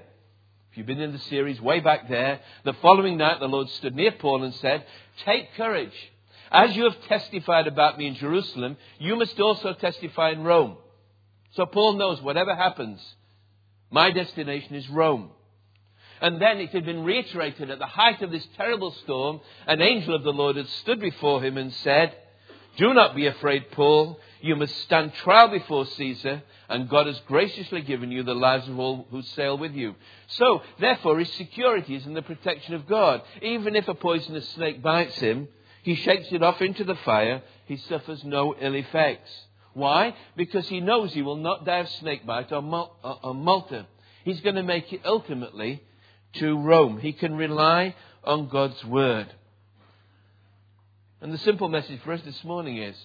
If 0.72 0.78
you've 0.78 0.88
been 0.88 1.02
in 1.02 1.12
the 1.12 1.20
series 1.20 1.60
way 1.60 1.80
back 1.80 2.10
there, 2.10 2.40
the 2.64 2.74
following 2.74 3.18
night 3.18 3.40
the 3.40 3.48
Lord 3.48 3.70
stood 3.70 3.96
near 3.96 4.12
Paul 4.12 4.44
and 4.44 4.54
said, 4.56 4.86
Take 5.26 5.54
courage. 5.56 5.94
As 6.52 6.76
you 6.76 6.84
have 6.84 7.02
testified 7.08 7.68
about 7.68 7.98
me 7.98 8.08
in 8.08 8.16
Jerusalem, 8.16 8.78
you 9.00 9.16
must 9.16 9.40
also 9.40 9.74
testify 9.74 10.32
in 10.32 10.44
Rome. 10.44 10.78
So 11.52 11.66
Paul 11.66 11.94
knows 11.94 12.22
whatever 12.22 12.56
happens, 12.56 13.00
my 13.92 14.12
destination 14.12 14.76
is 14.76 14.90
Rome. 14.90 15.30
And 16.22 16.42
then 16.42 16.60
it 16.60 16.70
had 16.70 16.86
been 16.86 17.04
reiterated 17.04 17.70
at 17.70 17.80
the 17.80 17.86
height 17.86 18.22
of 18.22 18.32
this 18.32 18.48
terrible 18.56 18.92
storm, 19.04 19.42
an 19.68 19.82
angel 19.82 20.16
of 20.16 20.24
the 20.24 20.32
Lord 20.32 20.56
had 20.56 20.70
stood 20.82 21.00
before 21.00 21.44
him 21.44 21.58
and 21.58 21.74
said, 21.74 22.16
Do 22.78 22.94
not 22.94 23.16
be 23.16 23.28
afraid, 23.28 23.72
Paul. 23.72 24.20
You 24.42 24.56
must 24.56 24.76
stand 24.82 25.14
trial 25.14 25.50
before 25.50 25.86
Caesar, 25.86 26.44
and 26.68 26.90
God 26.90 27.08
has 27.08 27.20
graciously 27.28 27.82
given 27.82 28.12
you 28.12 28.24
the 28.24 28.34
lives 28.34 28.68
of 28.68 28.80
all 28.80 29.08
who 29.12 29.22
sail 29.22 29.58
with 29.58 29.74
you. 29.74 29.96
So, 30.28 30.62
therefore, 30.80 31.20
his 31.20 31.32
security 31.34 31.96
is 31.96 32.06
in 32.06 32.14
the 32.14 32.22
protection 32.22 32.74
of 32.74 32.88
God. 32.88 33.22
Even 33.42 33.76
if 33.76 33.88
a 33.88 33.94
poisonous 33.94 34.50
snake 34.50 34.82
bites 34.82 35.16
him, 35.16 35.48
he 35.84 35.96
shakes 35.96 36.28
it 36.32 36.42
off 36.42 36.62
into 36.62 36.84
the 36.84 36.96
fire, 36.96 37.42
he 37.68 37.78
suffers 37.78 38.24
no 38.24 38.56
ill 38.60 38.76
effects. 38.76 39.32
Why? 39.74 40.16
Because 40.36 40.68
he 40.68 40.82
knows 40.82 41.14
he 41.14 41.22
will 41.22 41.36
not 41.36 41.66
die 41.66 41.80
of 41.80 41.90
snakebite 41.90 42.52
or, 42.52 42.62
Malta. 42.62 43.86
He's 44.24 44.42
going 44.42 44.56
to 44.56 44.64
make 44.64 44.92
it 44.94 45.02
ultimately 45.06 45.84
to 46.34 46.58
Rome. 46.58 47.00
He 47.00 47.14
can 47.14 47.36
rely 47.36 47.96
on 48.24 48.48
God's 48.48 48.84
word. 48.86 49.34
And 51.24 51.32
the 51.32 51.38
simple 51.38 51.70
message 51.70 52.02
for 52.04 52.12
us 52.12 52.22
this 52.24 52.44
morning 52.44 52.80
is 52.80 52.98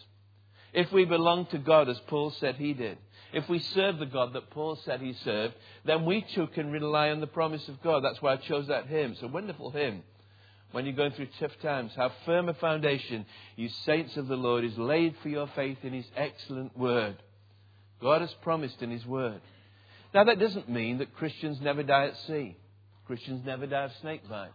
if 0.73 0.91
we 0.91 1.05
belong 1.05 1.47
to 1.47 1.59
God 1.59 1.89
as 1.89 2.01
Paul 2.09 2.33
said 2.33 2.57
he 2.57 2.75
did, 2.75 2.99
if 3.33 3.49
we 3.49 3.61
serve 3.61 4.01
the 4.01 4.07
God 4.07 4.33
that 4.33 4.51
Paul 4.51 4.75
said 4.85 5.01
he 5.01 5.13
served, 5.25 5.55
then 5.85 6.05
we 6.05 6.23
too 6.35 6.49
can 6.49 6.73
rely 6.73 7.11
on 7.11 7.21
the 7.21 7.29
promise 7.29 7.69
of 7.69 7.81
God. 7.81 8.03
That's 8.03 8.21
why 8.21 8.33
I 8.33 8.37
chose 8.39 8.67
that 8.67 8.89
hymn. 8.89 9.13
It's 9.13 9.23
a 9.23 9.29
wonderful 9.29 9.71
hymn. 9.71 10.03
When 10.73 10.85
you're 10.85 10.97
going 10.97 11.13
through 11.13 11.29
tough 11.39 11.57
times, 11.63 11.93
how 11.95 12.11
firm 12.27 12.49
a 12.49 12.55
foundation, 12.55 13.25
you 13.55 13.69
saints 13.87 14.17
of 14.17 14.27
the 14.27 14.37
Lord, 14.37 14.65
is 14.65 14.77
laid 14.77 15.15
for 15.23 15.29
your 15.29 15.49
faith 15.55 15.79
in 15.85 15.93
his 15.93 16.07
excellent 16.17 16.77
word. 16.77 17.23
God 18.03 18.21
has 18.21 18.35
promised 18.43 18.83
in 18.83 18.91
his 18.91 19.07
word. 19.07 19.41
Now, 20.13 20.25
that 20.25 20.41
doesn't 20.41 20.69
mean 20.69 20.99
that 20.99 21.15
Christians 21.15 21.61
never 21.61 21.85
die 21.85 22.07
at 22.07 22.19
sea. 22.27 22.57
Christians 23.07 23.47
never 23.47 23.69
die 23.69 23.85
of 23.85 23.93
snakebite. 24.01 24.51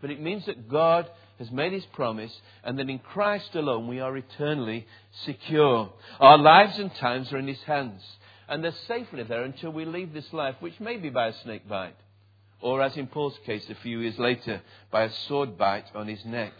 But 0.00 0.10
it 0.10 0.20
means 0.20 0.46
that 0.46 0.68
God 0.68 1.10
has 1.38 1.50
made 1.50 1.72
his 1.72 1.86
promise 1.86 2.32
and 2.64 2.78
that 2.78 2.90
in 2.90 2.98
Christ 2.98 3.54
alone 3.54 3.88
we 3.88 4.00
are 4.00 4.16
eternally 4.16 4.86
secure. 5.24 5.92
Our 6.20 6.38
lives 6.38 6.78
and 6.78 6.94
times 6.96 7.32
are 7.32 7.38
in 7.38 7.48
his 7.48 7.62
hands 7.62 8.02
and 8.48 8.62
they're 8.62 8.74
safely 8.86 9.22
there 9.22 9.44
until 9.44 9.70
we 9.70 9.84
leave 9.84 10.12
this 10.12 10.32
life, 10.32 10.56
which 10.60 10.80
may 10.80 10.96
be 10.96 11.10
by 11.10 11.28
a 11.28 11.42
snake 11.42 11.68
bite 11.68 11.96
or 12.60 12.82
as 12.82 12.96
in 12.96 13.06
Paul's 13.06 13.38
case 13.46 13.64
a 13.70 13.74
few 13.76 14.00
years 14.00 14.18
later 14.18 14.62
by 14.90 15.04
a 15.04 15.12
sword 15.28 15.56
bite 15.56 15.86
on 15.94 16.08
his 16.08 16.24
neck. 16.24 16.52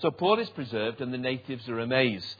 So 0.00 0.10
Paul 0.10 0.38
is 0.38 0.48
preserved 0.50 1.00
and 1.00 1.12
the 1.12 1.18
natives 1.18 1.68
are 1.68 1.80
amazed. 1.80 2.36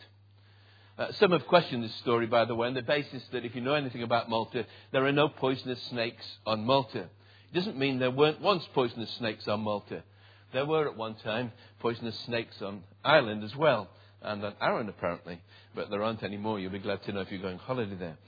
Uh, 0.97 1.13
some 1.13 1.31
have 1.31 1.47
questioned 1.47 1.85
this 1.85 1.95
story, 1.97 2.27
by 2.27 2.45
the 2.45 2.55
way, 2.55 2.67
on 2.67 2.75
the 2.75 2.83
basis 2.83 3.23
that 3.33 3.45
if 3.45 3.55
you 3.55 3.61
know 3.61 3.75
anything 3.75 4.03
about 4.03 4.29
Malta, 4.29 4.67
there 4.93 5.05
are 5.07 5.13
no 5.13 5.29
poisonous 5.29 5.83
snakes 5.85 6.25
on 6.45 6.65
Malta. 6.65 7.03
It 7.03 7.55
doesn't 7.55 7.79
mean 7.79 7.99
there 7.99 8.11
weren't 8.11 8.41
once 8.41 8.65
poisonous 8.75 9.11
snakes 9.19 9.47
on 9.49 9.61
Malta. 9.61 10.03
There 10.53 10.67
were 10.67 10.89
at 10.89 10.97
one 10.97 11.15
time 11.17 11.53
poisonous 11.81 12.19
snakes 12.21 12.61
on 12.63 12.83
Ireland 13.05 13.45
as 13.45 13.55
well, 13.55 13.89
and 14.23 14.45
on 14.45 14.55
Arran 14.61 14.89
apparently, 14.89 15.41
but 15.75 15.91
there 15.91 16.03
aren't 16.03 16.23
any 16.23 16.37
more. 16.37 16.59
You'll 16.59 16.73
be 16.73 16.79
glad 16.79 17.03
to 17.05 17.13
know 17.13 17.21
if 17.21 17.31
you're 17.31 17.41
going 17.41 17.59
holiday 17.59 17.97
there. 17.97 18.19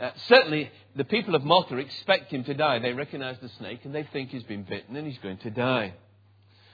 Uh, 0.00 0.10
certainly, 0.26 0.70
the 0.96 1.04
people 1.04 1.34
of 1.34 1.44
Malta 1.44 1.76
expect 1.76 2.32
him 2.32 2.44
to 2.44 2.54
die. 2.54 2.78
They 2.78 2.92
recognize 2.92 3.36
the 3.40 3.50
snake 3.58 3.84
and 3.84 3.94
they 3.94 4.04
think 4.12 4.30
he's 4.30 4.42
been 4.42 4.64
bitten 4.64 4.96
and 4.96 5.06
he's 5.06 5.18
going 5.18 5.38
to 5.38 5.50
die. 5.50 5.94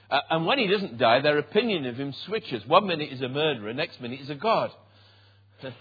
Uh, 0.09 0.21
and 0.31 0.45
when 0.45 0.57
he 0.57 0.67
doesn't 0.67 0.97
die, 0.97 1.19
their 1.19 1.37
opinion 1.37 1.85
of 1.85 1.97
him 1.97 2.13
switches. 2.25 2.65
One 2.65 2.87
minute 2.87 3.09
he's 3.09 3.21
a 3.21 3.29
murderer, 3.29 3.73
next 3.73 4.01
minute 4.01 4.19
he's 4.19 4.29
a 4.29 4.35
god. 4.35 4.71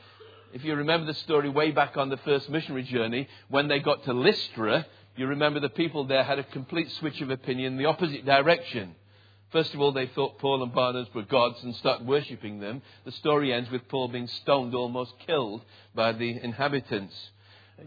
If 0.51 0.65
you 0.65 0.75
remember 0.75 1.07
the 1.07 1.19
story 1.19 1.51
way 1.51 1.73
back 1.73 1.99
on 1.99 2.09
the 2.09 2.17
first 2.17 2.49
missionary 2.49 2.85
journey, 2.85 3.29
when 3.51 3.69
they 3.69 3.81
got 3.81 4.05
to 4.05 4.15
Lystra, 4.15 4.87
you 5.19 5.27
remember 5.27 5.59
the 5.61 5.69
people 5.69 6.05
there 6.05 6.23
had 6.23 6.39
a 6.39 6.45
complete 6.45 6.91
switch 6.93 7.21
of 7.21 7.31
opinion 7.31 7.73
in 7.73 7.79
the 7.79 7.87
opposite 7.87 8.25
direction. 8.25 8.95
First 9.51 9.75
of 9.75 9.81
all, 9.81 9.93
they 9.93 10.07
thought 10.07 10.39
Paul 10.39 10.63
and 10.63 10.73
Barnabas 10.73 11.13
were 11.15 11.23
gods 11.23 11.63
and 11.65 11.75
started 11.77 12.07
worshipping 12.07 12.61
them. 12.61 12.83
The 13.05 13.13
story 13.13 13.53
ends 13.53 13.71
with 13.71 13.89
Paul 13.89 14.09
being 14.09 14.29
stoned, 14.29 14.75
almost 14.75 15.13
killed 15.27 15.63
by 15.95 16.13
the 16.13 16.39
inhabitants. 16.41 17.15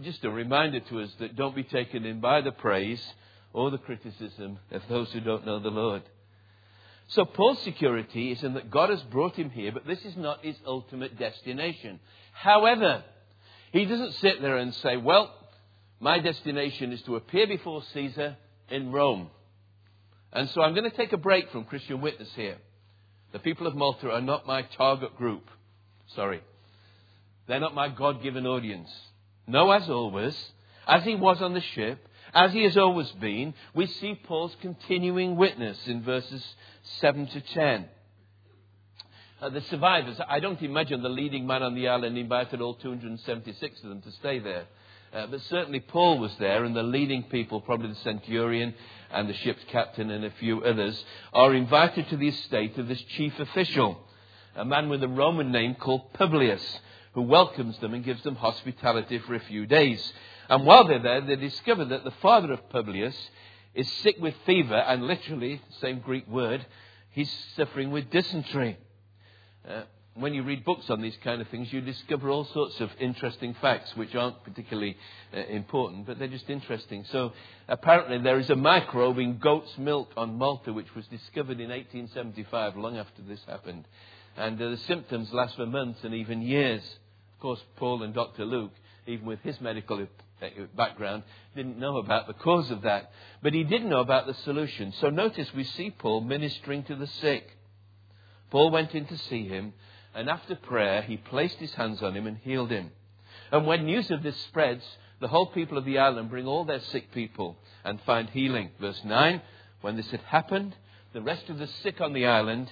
Just 0.01 0.25
a 0.25 0.29
reminder 0.29 0.79
to 0.79 1.01
us 1.01 1.09
that 1.19 1.35
don't 1.35 1.55
be 1.55 1.63
taken 1.63 2.05
in 2.05 2.19
by 2.19 2.41
the 2.41 2.51
praise 2.51 3.01
or 3.53 3.69
the 3.69 3.77
criticism 3.77 4.59
of 4.71 4.81
those 4.89 5.11
who 5.11 5.19
don't 5.21 5.45
know 5.45 5.59
the 5.59 5.69
Lord. 5.69 6.01
So 7.09 7.25
Paul's 7.25 7.61
security 7.63 8.31
is 8.31 8.43
in 8.43 8.55
that 8.55 8.71
God 8.71 8.89
has 8.89 9.01
brought 9.03 9.35
him 9.35 9.49
here, 9.49 9.71
but 9.71 9.85
this 9.85 10.03
is 10.03 10.15
not 10.17 10.43
his 10.43 10.55
ultimate 10.65 11.19
destination. 11.19 11.99
However, 12.33 13.03
he 13.71 13.85
doesn't 13.85 14.15
sit 14.15 14.41
there 14.41 14.57
and 14.57 14.73
say, 14.75 14.97
well, 14.97 15.33
my 16.01 16.17
destination 16.17 16.91
is 16.91 17.01
to 17.03 17.15
appear 17.15 17.45
before 17.47 17.83
Caesar 17.93 18.35
in 18.69 18.91
Rome. 18.91 19.29
And 20.33 20.49
so 20.49 20.61
I'm 20.61 20.73
going 20.73 20.89
to 20.89 20.97
take 20.97 21.13
a 21.13 21.17
break 21.17 21.51
from 21.51 21.63
Christian 21.65 22.01
witness 22.01 22.29
here. 22.35 22.57
The 23.33 23.39
people 23.39 23.67
of 23.67 23.75
Malta 23.75 24.09
are 24.09 24.21
not 24.21 24.47
my 24.47 24.63
target 24.63 25.15
group. 25.15 25.43
Sorry. 26.15 26.41
They're 27.47 27.59
not 27.59 27.75
my 27.75 27.87
God 27.87 28.23
given 28.23 28.47
audience. 28.47 28.89
No, 29.45 29.69
as 29.69 29.89
always, 29.89 30.35
as 30.87 31.03
he 31.03 31.15
was 31.15 31.39
on 31.39 31.53
the 31.53 31.61
ship, 31.61 32.07
as 32.33 32.51
he 32.51 32.63
has 32.63 32.77
always 32.77 33.11
been, 33.11 33.53
we 33.75 33.85
see 33.85 34.15
Paul's 34.15 34.55
continuing 34.61 35.35
witness 35.35 35.77
in 35.85 36.01
verses 36.01 36.43
7 36.99 37.27
to 37.27 37.41
10. 37.41 37.85
Uh, 39.39 39.49
the 39.49 39.61
survivors, 39.61 40.19
I 40.27 40.39
don't 40.39 40.61
imagine 40.61 41.03
the 41.03 41.09
leading 41.09 41.45
man 41.45 41.61
on 41.61 41.75
the 41.75 41.89
island 41.89 42.17
invited 42.17 42.59
all 42.59 42.75
276 42.75 43.83
of 43.83 43.89
them 43.89 44.01
to 44.01 44.11
stay 44.13 44.39
there. 44.39 44.65
Uh, 45.13 45.27
but 45.27 45.41
certainly 45.41 45.81
Paul 45.81 46.19
was 46.19 46.31
there, 46.39 46.63
and 46.63 46.73
the 46.73 46.83
leading 46.83 47.23
people, 47.23 47.59
probably 47.59 47.89
the 47.89 47.95
centurion 47.95 48.73
and 49.11 49.27
the 49.27 49.33
ship's 49.33 49.63
captain 49.67 50.09
and 50.09 50.23
a 50.23 50.31
few 50.39 50.63
others, 50.63 51.03
are 51.33 51.53
invited 51.53 52.07
to 52.09 52.17
the 52.17 52.29
estate 52.29 52.77
of 52.77 52.87
this 52.87 53.01
chief 53.17 53.37
official, 53.37 53.97
a 54.55 54.63
man 54.63 54.87
with 54.87 55.03
a 55.03 55.09
Roman 55.09 55.51
name 55.51 55.75
called 55.75 56.13
Publius, 56.13 56.63
who 57.13 57.23
welcomes 57.23 57.77
them 57.79 57.93
and 57.93 58.05
gives 58.05 58.23
them 58.23 58.35
hospitality 58.35 59.19
for 59.19 59.35
a 59.35 59.41
few 59.41 59.65
days. 59.65 60.13
And 60.47 60.65
while 60.65 60.87
they're 60.87 60.99
there, 60.99 61.19
they 61.19 61.35
discover 61.35 61.83
that 61.85 62.05
the 62.05 62.13
father 62.21 62.53
of 62.53 62.69
Publius 62.69 63.15
is 63.73 63.91
sick 64.03 64.15
with 64.19 64.33
fever, 64.45 64.75
and 64.75 65.07
literally, 65.07 65.61
same 65.81 65.99
Greek 65.99 66.25
word, 66.27 66.65
he's 67.09 67.31
suffering 67.57 67.91
with 67.91 68.09
dysentery. 68.11 68.77
Uh, 69.67 69.83
when 70.15 70.33
you 70.33 70.43
read 70.43 70.65
books 70.65 70.89
on 70.89 71.01
these 71.01 71.17
kind 71.23 71.41
of 71.41 71.47
things, 71.47 71.71
you 71.71 71.79
discover 71.79 72.29
all 72.29 72.43
sorts 72.43 72.79
of 72.81 72.89
interesting 72.99 73.55
facts 73.61 73.95
which 73.95 74.13
aren't 74.13 74.43
particularly 74.43 74.97
uh, 75.33 75.39
important, 75.47 76.05
but 76.05 76.19
they're 76.19 76.27
just 76.27 76.49
interesting. 76.49 77.05
So 77.11 77.31
apparently 77.69 78.17
there 78.17 78.37
is 78.37 78.49
a 78.49 78.55
microbe 78.55 79.19
in 79.19 79.37
goat's 79.37 79.77
milk 79.77 80.11
on 80.17 80.37
Malta 80.37 80.73
which 80.73 80.93
was 80.95 81.05
discovered 81.07 81.61
in 81.61 81.69
1875, 81.69 82.75
long 82.75 82.97
after 82.97 83.21
this 83.21 83.39
happened. 83.47 83.85
And 84.35 84.61
uh, 84.61 84.71
the 84.71 84.77
symptoms 84.77 85.31
last 85.31 85.55
for 85.55 85.65
months 85.65 85.99
and 86.03 86.13
even 86.13 86.41
years. 86.41 86.83
Of 87.35 87.41
course, 87.41 87.63
Paul 87.77 88.03
and 88.03 88.13
Dr. 88.13 88.45
Luke, 88.45 88.73
even 89.07 89.25
with 89.25 89.39
his 89.41 89.59
medical 89.61 90.01
uh, 90.01 90.47
background, 90.75 91.23
didn't 91.55 91.79
know 91.79 91.97
about 91.97 92.27
the 92.27 92.33
cause 92.33 92.69
of 92.69 92.81
that. 92.81 93.11
But 93.41 93.53
he 93.53 93.63
did 93.63 93.85
know 93.85 94.01
about 94.01 94.27
the 94.27 94.35
solution. 94.43 94.93
So 94.99 95.09
notice 95.09 95.53
we 95.53 95.63
see 95.63 95.89
Paul 95.89 96.21
ministering 96.21 96.83
to 96.83 96.95
the 96.95 97.07
sick. 97.07 97.57
Paul 98.49 98.71
went 98.71 98.93
in 98.93 99.05
to 99.05 99.17
see 99.17 99.47
him 99.47 99.73
and 100.13 100.29
after 100.29 100.55
prayer, 100.55 101.01
he 101.01 101.17
placed 101.17 101.57
his 101.57 101.73
hands 101.73 102.01
on 102.01 102.15
him 102.15 102.27
and 102.27 102.37
healed 102.37 102.71
him. 102.71 102.91
And 103.51 103.65
when 103.65 103.85
news 103.85 104.11
of 104.11 104.23
this 104.23 104.37
spreads, 104.43 104.83
the 105.19 105.27
whole 105.27 105.47
people 105.47 105.77
of 105.77 105.85
the 105.85 105.99
island 105.99 106.29
bring 106.29 106.47
all 106.47 106.65
their 106.65 106.79
sick 106.79 107.11
people 107.13 107.57
and 107.83 108.01
find 108.01 108.29
healing. 108.29 108.71
Verse 108.79 108.99
9 109.05 109.41
When 109.81 109.95
this 109.95 110.09
had 110.11 110.21
happened, 110.21 110.75
the 111.13 111.21
rest 111.21 111.49
of 111.49 111.59
the 111.59 111.67
sick 111.67 112.01
on 112.01 112.13
the 112.13 112.25
island 112.25 112.69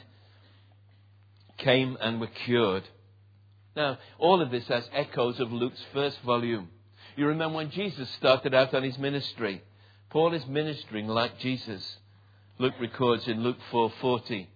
came 1.57 1.97
and 2.01 2.19
were 2.19 2.27
cured. 2.27 2.83
Now, 3.75 3.97
all 4.17 4.41
of 4.41 4.51
this 4.51 4.67
has 4.67 4.89
echoes 4.93 5.39
of 5.39 5.51
Luke's 5.51 5.83
first 5.93 6.19
volume. 6.21 6.69
You 7.15 7.27
remember 7.27 7.57
when 7.57 7.71
Jesus 7.71 8.09
started 8.11 8.53
out 8.53 8.73
on 8.73 8.83
his 8.83 8.97
ministry. 8.97 9.61
Paul 10.09 10.33
is 10.33 10.45
ministering 10.47 11.07
like 11.07 11.39
Jesus. 11.39 11.97
Luke 12.57 12.73
records 12.79 13.27
in 13.27 13.43
Luke 13.43 13.59
4:40, 13.71 14.47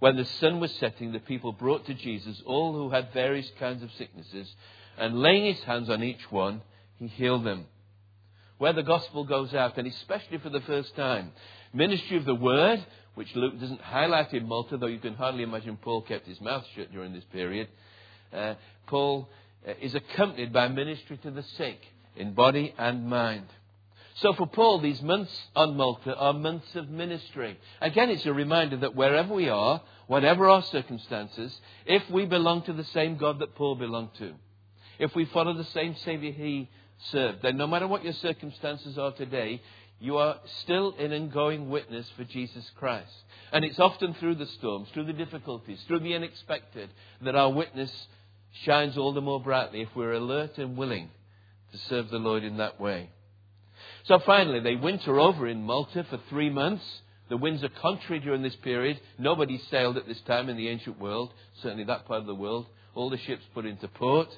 when 0.00 0.16
the 0.16 0.24
sun 0.24 0.60
was 0.60 0.72
setting, 0.76 1.12
the 1.12 1.20
people 1.20 1.52
brought 1.52 1.86
to 1.86 1.94
Jesus 1.94 2.42
all 2.46 2.72
who 2.72 2.90
had 2.90 3.12
various 3.12 3.50
kinds 3.58 3.82
of 3.82 3.92
sicknesses, 3.92 4.52
and 4.98 5.20
laying 5.20 5.54
his 5.54 5.62
hands 5.64 5.88
on 5.88 6.02
each 6.02 6.30
one, 6.30 6.62
he 6.98 7.06
healed 7.06 7.44
them. 7.44 7.66
Where 8.58 8.72
the 8.72 8.82
gospel 8.82 9.24
goes 9.24 9.54
out, 9.54 9.78
and 9.78 9.86
especially 9.86 10.38
for 10.38 10.50
the 10.50 10.62
first 10.62 10.96
time, 10.96 11.32
ministry 11.72 12.16
of 12.16 12.24
the 12.24 12.34
word, 12.34 12.84
which 13.14 13.34
Luke 13.36 13.60
doesn't 13.60 13.80
highlight 13.80 14.32
in 14.32 14.48
Malta, 14.48 14.78
though 14.78 14.86
you 14.86 14.98
can 14.98 15.14
hardly 15.14 15.42
imagine 15.42 15.76
Paul 15.76 16.02
kept 16.02 16.26
his 16.26 16.40
mouth 16.40 16.64
shut 16.74 16.92
during 16.92 17.12
this 17.12 17.24
period. 17.32 17.68
Uh, 18.32 18.54
Paul 18.86 19.28
uh, 19.68 19.72
is 19.80 19.94
accompanied 19.94 20.52
by 20.52 20.68
ministry 20.68 21.18
to 21.18 21.30
the 21.30 21.42
sick 21.56 21.78
in 22.16 22.32
body 22.32 22.74
and 22.78 23.06
mind. 23.06 23.46
So 24.20 24.34
for 24.34 24.46
Paul, 24.46 24.80
these 24.80 25.00
months 25.00 25.32
on 25.56 25.76
Malta 25.78 26.14
are 26.14 26.34
months 26.34 26.74
of 26.74 26.90
ministry. 26.90 27.58
Again, 27.80 28.10
it's 28.10 28.26
a 28.26 28.32
reminder 28.34 28.76
that 28.78 28.94
wherever 28.94 29.32
we 29.32 29.48
are, 29.48 29.80
whatever 30.08 30.48
our 30.48 30.62
circumstances, 30.64 31.58
if 31.86 32.08
we 32.10 32.26
belong 32.26 32.62
to 32.62 32.74
the 32.74 32.84
same 32.84 33.16
God 33.16 33.38
that 33.38 33.54
Paul 33.54 33.76
belonged 33.76 34.14
to, 34.18 34.34
if 34.98 35.14
we 35.14 35.24
follow 35.26 35.54
the 35.54 35.64
same 35.64 35.96
Savior 35.96 36.32
he 36.32 36.68
served, 37.10 37.40
then 37.42 37.56
no 37.56 37.66
matter 37.66 37.86
what 37.86 38.04
your 38.04 38.12
circumstances 38.12 38.98
are 38.98 39.12
today, 39.12 39.62
you 40.00 40.18
are 40.18 40.36
still 40.62 40.94
an 40.98 41.14
ongoing 41.14 41.70
witness 41.70 42.06
for 42.14 42.24
Jesus 42.24 42.70
Christ. 42.76 43.12
And 43.52 43.64
it's 43.64 43.80
often 43.80 44.12
through 44.14 44.34
the 44.34 44.46
storms, 44.46 44.88
through 44.92 45.06
the 45.06 45.14
difficulties, 45.14 45.80
through 45.86 46.00
the 46.00 46.14
unexpected 46.14 46.90
that 47.22 47.36
our 47.36 47.50
witness 47.50 47.90
shines 48.64 48.98
all 48.98 49.14
the 49.14 49.22
more 49.22 49.40
brightly 49.40 49.80
if 49.80 49.88
we're 49.96 50.12
alert 50.12 50.58
and 50.58 50.76
willing 50.76 51.08
to 51.72 51.78
serve 51.88 52.10
the 52.10 52.18
Lord 52.18 52.44
in 52.44 52.58
that 52.58 52.78
way. 52.78 53.08
So 54.04 54.18
finally, 54.20 54.60
they 54.60 54.76
winter 54.76 55.18
over 55.20 55.46
in 55.46 55.62
Malta 55.62 56.04
for 56.08 56.18
three 56.28 56.50
months. 56.50 56.84
The 57.28 57.36
winds 57.36 57.62
are 57.62 57.68
contrary 57.68 58.20
during 58.20 58.42
this 58.42 58.56
period. 58.56 59.00
Nobody 59.18 59.60
sailed 59.70 59.96
at 59.96 60.06
this 60.06 60.20
time 60.22 60.48
in 60.48 60.56
the 60.56 60.68
ancient 60.68 60.98
world, 60.98 61.32
certainly 61.62 61.84
that 61.84 62.06
part 62.06 62.20
of 62.20 62.26
the 62.26 62.34
world. 62.34 62.66
All 62.94 63.10
the 63.10 63.18
ships 63.18 63.44
put 63.54 63.66
into 63.66 63.86
port. 63.88 64.28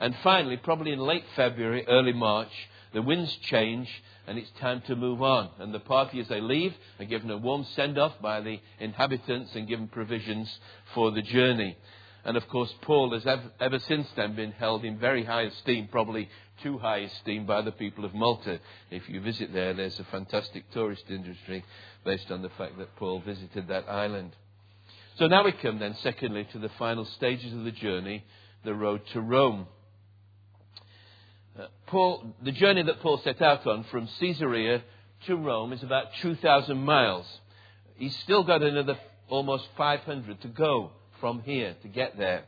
And 0.00 0.16
finally, 0.24 0.56
probably 0.56 0.92
in 0.92 0.98
late 0.98 1.24
February, 1.36 1.86
early 1.86 2.12
March, 2.12 2.50
the 2.92 3.02
winds 3.02 3.34
change 3.42 3.88
and 4.26 4.38
it's 4.38 4.50
time 4.60 4.82
to 4.86 4.96
move 4.96 5.22
on. 5.22 5.50
And 5.58 5.74
the 5.74 5.80
party, 5.80 6.20
as 6.20 6.28
they 6.28 6.40
leave, 6.40 6.74
are 6.98 7.04
given 7.04 7.30
a 7.30 7.36
warm 7.36 7.66
send 7.76 7.98
off 7.98 8.12
by 8.22 8.40
the 8.40 8.58
inhabitants 8.80 9.54
and 9.54 9.68
given 9.68 9.88
provisions 9.88 10.48
for 10.94 11.10
the 11.10 11.22
journey. 11.22 11.76
And 12.24 12.36
of 12.38 12.48
course, 12.48 12.72
Paul 12.80 13.12
has 13.12 13.26
ever, 13.26 13.50
ever, 13.60 13.78
since 13.80 14.08
then 14.16 14.34
been 14.34 14.52
held 14.52 14.84
in 14.84 14.98
very 14.98 15.24
high 15.24 15.42
esteem, 15.42 15.88
probably 15.88 16.30
too 16.62 16.78
high 16.78 16.98
esteem 16.98 17.46
by 17.46 17.62
the 17.62 17.72
people 17.72 18.04
of 18.04 18.14
Malta. 18.14 18.60
If 18.90 19.08
you 19.08 19.20
visit 19.20 19.52
there, 19.52 19.74
there's 19.74 19.98
a 19.98 20.04
fantastic 20.04 20.70
tourist 20.70 21.04
industry 21.08 21.64
based 22.04 22.30
on 22.30 22.42
the 22.42 22.50
fact 22.50 22.78
that 22.78 22.94
Paul 22.96 23.20
visited 23.20 23.68
that 23.68 23.88
island. 23.88 24.32
So 25.18 25.26
now 25.26 25.44
we 25.44 25.52
come 25.52 25.78
then, 25.78 25.96
secondly, 26.02 26.46
to 26.52 26.58
the 26.58 26.70
final 26.70 27.04
stages 27.04 27.52
of 27.52 27.64
the 27.64 27.70
journey, 27.70 28.24
the 28.64 28.74
road 28.74 29.02
to 29.12 29.20
Rome. 29.20 29.66
Uh, 31.58 31.66
Paul, 31.86 32.34
the 32.42 32.52
journey 32.52 32.82
that 32.82 33.00
Paul 33.00 33.18
set 33.18 33.40
out 33.40 33.66
on 33.66 33.84
from 33.84 34.08
Caesarea 34.18 34.82
to 35.26 35.36
Rome 35.36 35.72
is 35.72 35.82
about 35.82 36.06
2,000 36.20 36.76
miles. 36.76 37.26
He's 37.96 38.16
still 38.18 38.42
got 38.42 38.62
another 38.62 38.98
almost 39.28 39.68
500 39.76 40.40
to 40.42 40.48
go 40.48 40.90
from 41.20 41.40
here 41.40 41.76
to 41.82 41.88
get 41.88 42.18
there. 42.18 42.44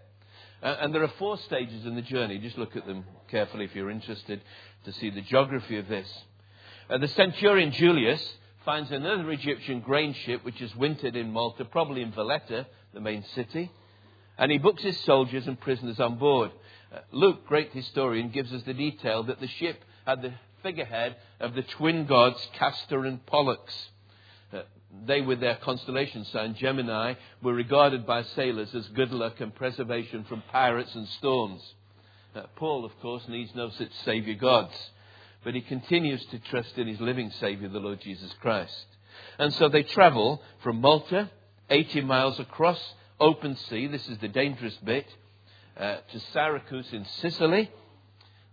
Uh, 0.62 0.76
and 0.80 0.94
there 0.94 1.04
are 1.04 1.12
four 1.18 1.38
stages 1.38 1.84
in 1.86 1.94
the 1.94 2.02
journey. 2.02 2.38
Just 2.38 2.58
look 2.58 2.74
at 2.76 2.86
them 2.86 3.04
carefully 3.28 3.64
if 3.64 3.74
you're 3.74 3.90
interested 3.90 4.40
to 4.84 4.92
see 4.92 5.10
the 5.10 5.20
geography 5.22 5.78
of 5.78 5.88
this. 5.88 6.08
Uh, 6.88 6.98
the 6.98 7.08
centurion 7.08 7.72
Julius 7.72 8.36
finds 8.64 8.90
another 8.90 9.30
Egyptian 9.30 9.80
grain 9.80 10.12
ship 10.12 10.44
which 10.44 10.58
has 10.58 10.74
wintered 10.76 11.16
in 11.16 11.32
Malta, 11.32 11.64
probably 11.64 12.02
in 12.02 12.12
Valletta, 12.12 12.66
the 12.94 13.00
main 13.00 13.24
city, 13.34 13.70
and 14.38 14.50
he 14.50 14.58
books 14.58 14.82
his 14.82 14.98
soldiers 15.00 15.46
and 15.46 15.58
prisoners 15.60 16.00
on 16.00 16.16
board. 16.16 16.50
Uh, 16.92 16.98
Luke, 17.10 17.46
great 17.46 17.72
historian, 17.72 18.30
gives 18.30 18.52
us 18.52 18.62
the 18.62 18.74
detail 18.74 19.22
that 19.24 19.40
the 19.40 19.48
ship 19.48 19.82
had 20.06 20.22
the 20.22 20.32
figurehead 20.62 21.16
of 21.40 21.54
the 21.54 21.62
twin 21.62 22.06
gods 22.06 22.48
Castor 22.54 23.04
and 23.04 23.24
Pollux. 23.26 23.72
Uh, 24.52 24.62
they, 25.04 25.20
with 25.20 25.40
their 25.40 25.56
constellation 25.56 26.24
sign 26.26 26.54
Gemini, 26.54 27.14
were 27.42 27.54
regarded 27.54 28.06
by 28.06 28.22
sailors 28.22 28.74
as 28.74 28.86
good 28.88 29.12
luck 29.12 29.40
and 29.40 29.54
preservation 29.54 30.24
from 30.24 30.42
pirates 30.50 30.94
and 30.94 31.08
storms. 31.08 31.62
Uh, 32.36 32.42
Paul, 32.56 32.84
of 32.84 32.92
course, 33.00 33.22
needs 33.28 33.54
no 33.54 33.70
such 33.70 33.90
Saviour 34.04 34.34
gods, 34.34 34.74
but 35.42 35.54
he 35.54 35.62
continues 35.62 36.22
to 36.26 36.38
trust 36.38 36.76
in 36.76 36.86
his 36.86 37.00
living 37.00 37.30
Saviour, 37.40 37.70
the 37.70 37.78
Lord 37.78 38.02
Jesus 38.02 38.30
Christ. 38.42 38.86
And 39.38 39.54
so 39.54 39.70
they 39.70 39.84
travel 39.84 40.42
from 40.62 40.82
Malta, 40.82 41.30
80 41.70 42.02
miles 42.02 42.38
across 42.38 42.78
open 43.18 43.56
sea. 43.56 43.86
This 43.86 44.06
is 44.08 44.18
the 44.18 44.28
dangerous 44.28 44.76
bit 44.84 45.06
uh, 45.78 45.96
to 46.12 46.20
Syracuse 46.34 46.92
in 46.92 47.06
Sicily. 47.22 47.70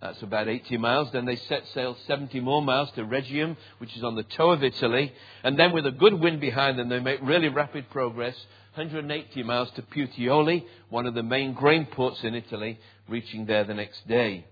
That's 0.02 0.22
about 0.22 0.48
80 0.48 0.78
miles. 0.78 1.12
Then 1.12 1.26
they 1.26 1.36
set 1.36 1.67
sail 1.74 1.98
70 2.08 2.39
more 2.39 2.62
miles 2.62 2.89
to 2.91 3.04
Rhegium, 3.04 3.58
which 3.80 3.98
is 3.98 4.04
on 4.04 4.15
the 4.15 4.24
toe 4.24 4.52
of 4.52 4.63
Italy. 4.63 5.12
And 5.43 5.60
then 5.60 5.74
with 5.74 5.86
a 5.86 5.91
good 5.91 6.13
wind 6.13 6.39
behind 6.39 6.80
them, 6.80 6.88
they 6.88 7.00
make 7.00 7.19
really 7.22 7.50
rapid 7.50 7.89
progress. 7.89 8.36
180 8.75 9.43
miles 9.43 9.69
to 9.75 9.83
Puteoli, 9.83 10.65
one 10.89 11.05
of 11.05 11.13
the 11.13 11.21
main 11.21 11.53
grain 11.53 11.86
ports 11.86 12.23
in 12.23 12.33
Italy, 12.33 12.79
reaching 13.07 13.45
there 13.45 13.63
the 13.63 13.73
next 13.75 14.07
day. 14.07 14.45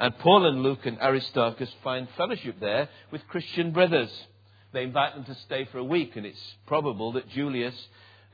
And 0.00 0.18
Paul 0.18 0.46
and 0.46 0.62
Luke 0.62 0.86
and 0.86 0.98
Aristarchus 0.98 1.68
find 1.84 2.08
fellowship 2.16 2.60
there 2.60 2.88
with 3.10 3.26
Christian 3.28 3.72
brothers. 3.72 4.10
They 4.72 4.84
invite 4.84 5.14
them 5.14 5.24
to 5.24 5.34
stay 5.44 5.66
for 5.70 5.78
a 5.78 5.84
week, 5.84 6.16
and 6.16 6.24
it's 6.24 6.54
probable 6.66 7.12
that 7.12 7.28
Julius 7.28 7.74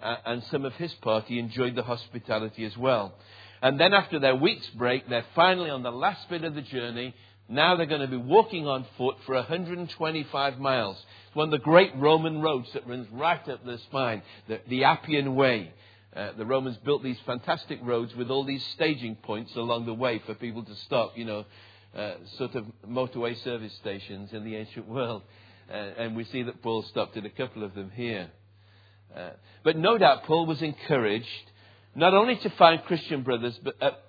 uh, 0.00 0.16
and 0.24 0.44
some 0.44 0.64
of 0.64 0.74
his 0.74 0.94
party 0.94 1.40
enjoyed 1.40 1.74
the 1.74 1.82
hospitality 1.82 2.64
as 2.64 2.76
well. 2.76 3.14
And 3.60 3.80
then 3.80 3.92
after 3.92 4.20
their 4.20 4.36
week's 4.36 4.68
break, 4.70 5.08
they're 5.08 5.26
finally 5.34 5.70
on 5.70 5.82
the 5.82 5.90
last 5.90 6.28
bit 6.28 6.44
of 6.44 6.54
the 6.54 6.62
journey. 6.62 7.14
Now 7.48 7.76
they're 7.76 7.86
going 7.86 8.00
to 8.00 8.08
be 8.08 8.16
walking 8.16 8.66
on 8.66 8.86
foot 8.96 9.16
for 9.26 9.34
125 9.34 10.58
miles. 10.58 10.96
It's 11.26 11.36
one 11.36 11.48
of 11.48 11.52
the 11.52 11.64
great 11.64 11.94
Roman 11.96 12.40
roads 12.40 12.72
that 12.72 12.86
runs 12.86 13.06
right 13.12 13.46
up 13.48 13.64
the 13.64 13.78
spine, 13.78 14.22
the, 14.48 14.60
the 14.68 14.84
Appian 14.84 15.34
Way. 15.34 15.72
Uh, 16.16 16.30
the 16.38 16.46
Romans 16.46 16.76
built 16.84 17.02
these 17.02 17.18
fantastic 17.26 17.80
roads 17.82 18.14
with 18.14 18.30
all 18.30 18.44
these 18.44 18.64
staging 18.74 19.16
points 19.16 19.54
along 19.56 19.84
the 19.84 19.94
way 19.94 20.22
for 20.24 20.34
people 20.34 20.62
to 20.62 20.74
stop, 20.86 21.18
you 21.18 21.24
know, 21.24 21.44
uh, 21.94 22.14
sort 22.38 22.54
of 22.54 22.64
motorway 22.88 23.42
service 23.44 23.72
stations 23.74 24.32
in 24.32 24.44
the 24.44 24.56
ancient 24.56 24.88
world. 24.88 25.22
Uh, 25.70 25.74
and 25.74 26.16
we 26.16 26.24
see 26.24 26.42
that 26.42 26.62
Paul 26.62 26.82
stopped 26.84 27.16
at 27.16 27.26
a 27.26 27.30
couple 27.30 27.62
of 27.62 27.74
them 27.74 27.90
here. 27.94 28.30
Uh, 29.14 29.30
but 29.62 29.76
no 29.76 29.98
doubt 29.98 30.24
Paul 30.24 30.46
was 30.46 30.62
encouraged 30.62 31.50
not 31.94 32.14
only 32.14 32.36
to 32.36 32.50
find 32.50 32.82
Christian 32.84 33.22
brothers 33.22 33.58
at 33.80 34.00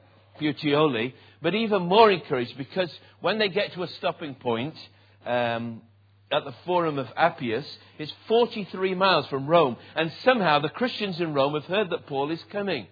But 1.42 1.56
even 1.56 1.84
more 1.84 2.12
encouraged 2.12 2.58
because 2.58 2.92
when 3.22 3.38
they 3.38 3.50
get 3.50 3.74
to 3.74 3.84
a 3.84 3.88
stopping 3.88 4.36
point 4.36 4.76
um, 5.26 5.82
at 6.32 6.44
the 6.44 6.54
Forum 6.66 6.98
of 6.98 7.08
Appius, 7.16 7.66
it's 7.98 8.12
43 8.28 8.96
miles 8.96 9.28
from 9.28 9.48
Rome, 9.48 9.78
and 9.96 10.12
somehow 10.24 10.60
the 10.60 10.70
Christians 10.70 11.20
in 11.20 11.34
Rome 11.34 11.54
have 11.54 11.66
heard 11.66 11.90
that 11.92 12.08
Paul 12.08 12.32
is 12.32 12.44
coming. 12.52 12.88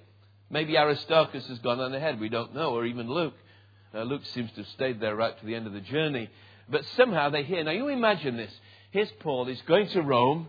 Maybe 0.49 0.77
Aristarchus 0.77 1.47
has 1.47 1.60
gone 1.60 1.79
on 1.79 1.95
ahead, 1.95 2.19
we 2.19 2.29
don't 2.29 2.53
know, 2.53 2.75
or 2.75 2.86
even 2.86 3.10
Luke. 3.10 3.34
Uh, 3.93 4.03
Luke 4.03 4.25
seems 4.34 4.51
to 4.51 4.58
have 4.58 4.67
stayed 4.67 4.99
there 4.99 5.15
right 5.15 5.38
to 5.39 5.45
the 5.45 5.56
end 5.56 5.67
of 5.67 5.73
the 5.73 5.82
journey. 5.82 6.29
But 6.69 6.86
somehow 6.95 7.29
they 7.29 7.43
hear. 7.43 7.63
Now 7.63 7.71
you 7.71 7.88
imagine 7.88 8.38
this. 8.38 8.51
Here's 8.91 9.12
Paul, 9.19 9.45
he's 9.45 9.62
going 9.63 9.88
to 9.89 10.01
Rome. 10.01 10.47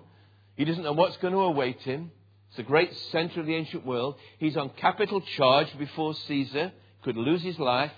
He 0.57 0.65
doesn't 0.65 0.85
know 0.85 0.93
what's 0.93 1.17
going 1.17 1.33
to 1.33 1.41
await 1.41 1.81
him. 1.81 2.11
It's 2.49 2.59
the 2.59 2.63
great 2.63 2.95
center 3.11 3.41
of 3.41 3.47
the 3.47 3.55
ancient 3.55 3.85
world. 3.85 4.17
He's 4.39 4.57
on 4.57 4.71
capital 4.71 5.21
charge 5.21 5.77
before 5.79 6.15
Caesar, 6.15 6.73
could 7.05 7.17
lose 7.17 7.43
his 7.43 7.59
life. 7.59 7.93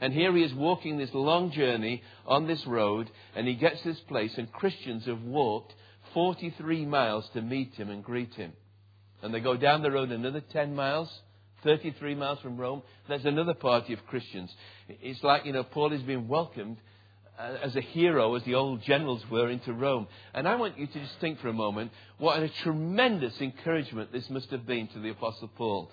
And 0.00 0.12
here 0.12 0.34
he 0.36 0.42
is 0.42 0.52
walking 0.52 0.98
this 0.98 1.14
long 1.14 1.52
journey 1.52 2.02
on 2.26 2.46
this 2.46 2.66
road, 2.66 3.10
and 3.36 3.46
he 3.46 3.54
gets 3.54 3.82
this 3.82 4.00
place, 4.00 4.32
and 4.36 4.52
Christians 4.52 5.06
have 5.06 5.22
walked 5.22 5.74
43 6.12 6.86
miles 6.86 7.28
to 7.34 7.42
meet 7.42 7.74
him 7.74 7.88
and 7.88 8.02
greet 8.02 8.34
him. 8.34 8.52
And 9.22 9.32
they 9.32 9.40
go 9.40 9.56
down 9.56 9.82
the 9.82 9.92
road 9.92 10.10
another 10.10 10.42
10 10.52 10.74
miles, 10.74 11.08
33 11.62 12.16
miles 12.16 12.40
from 12.40 12.56
Rome. 12.56 12.82
There's 13.08 13.24
another 13.24 13.54
party 13.54 13.92
of 13.92 14.04
Christians. 14.06 14.52
It's 14.88 15.22
like, 15.22 15.46
you 15.46 15.52
know, 15.52 15.62
Paul 15.62 15.92
is 15.92 16.02
being 16.02 16.26
welcomed 16.26 16.78
uh, 17.38 17.58
as 17.62 17.76
a 17.76 17.80
hero, 17.80 18.34
as 18.34 18.42
the 18.42 18.56
old 18.56 18.82
generals 18.82 19.22
were, 19.30 19.48
into 19.48 19.72
Rome. 19.72 20.08
And 20.34 20.48
I 20.48 20.56
want 20.56 20.78
you 20.78 20.88
to 20.88 21.00
just 21.00 21.20
think 21.20 21.38
for 21.38 21.48
a 21.48 21.52
moment 21.52 21.92
what 22.18 22.42
a 22.42 22.48
tremendous 22.64 23.40
encouragement 23.40 24.12
this 24.12 24.28
must 24.28 24.50
have 24.50 24.66
been 24.66 24.88
to 24.88 24.98
the 24.98 25.10
Apostle 25.10 25.48
Paul. 25.56 25.90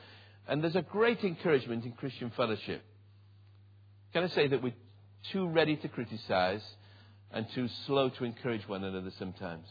And 0.50 0.64
there's 0.64 0.76
a 0.76 0.82
great 0.82 1.24
encouragement 1.24 1.86
in 1.86 1.92
Christian 1.92 2.32
fellowship. 2.36 2.82
Can 4.14 4.24
I 4.24 4.28
say 4.30 4.48
that 4.48 4.64
we're 4.64 4.74
too 5.32 5.48
ready 5.48 5.76
to 5.78 5.88
criticize 5.88 6.64
and 7.32 7.46
too 7.54 7.70
slow 7.86 8.10
to 8.10 8.24
encourage 8.24 8.68
one 8.68 8.84
another 8.84 9.12
sometimes? 9.20 9.68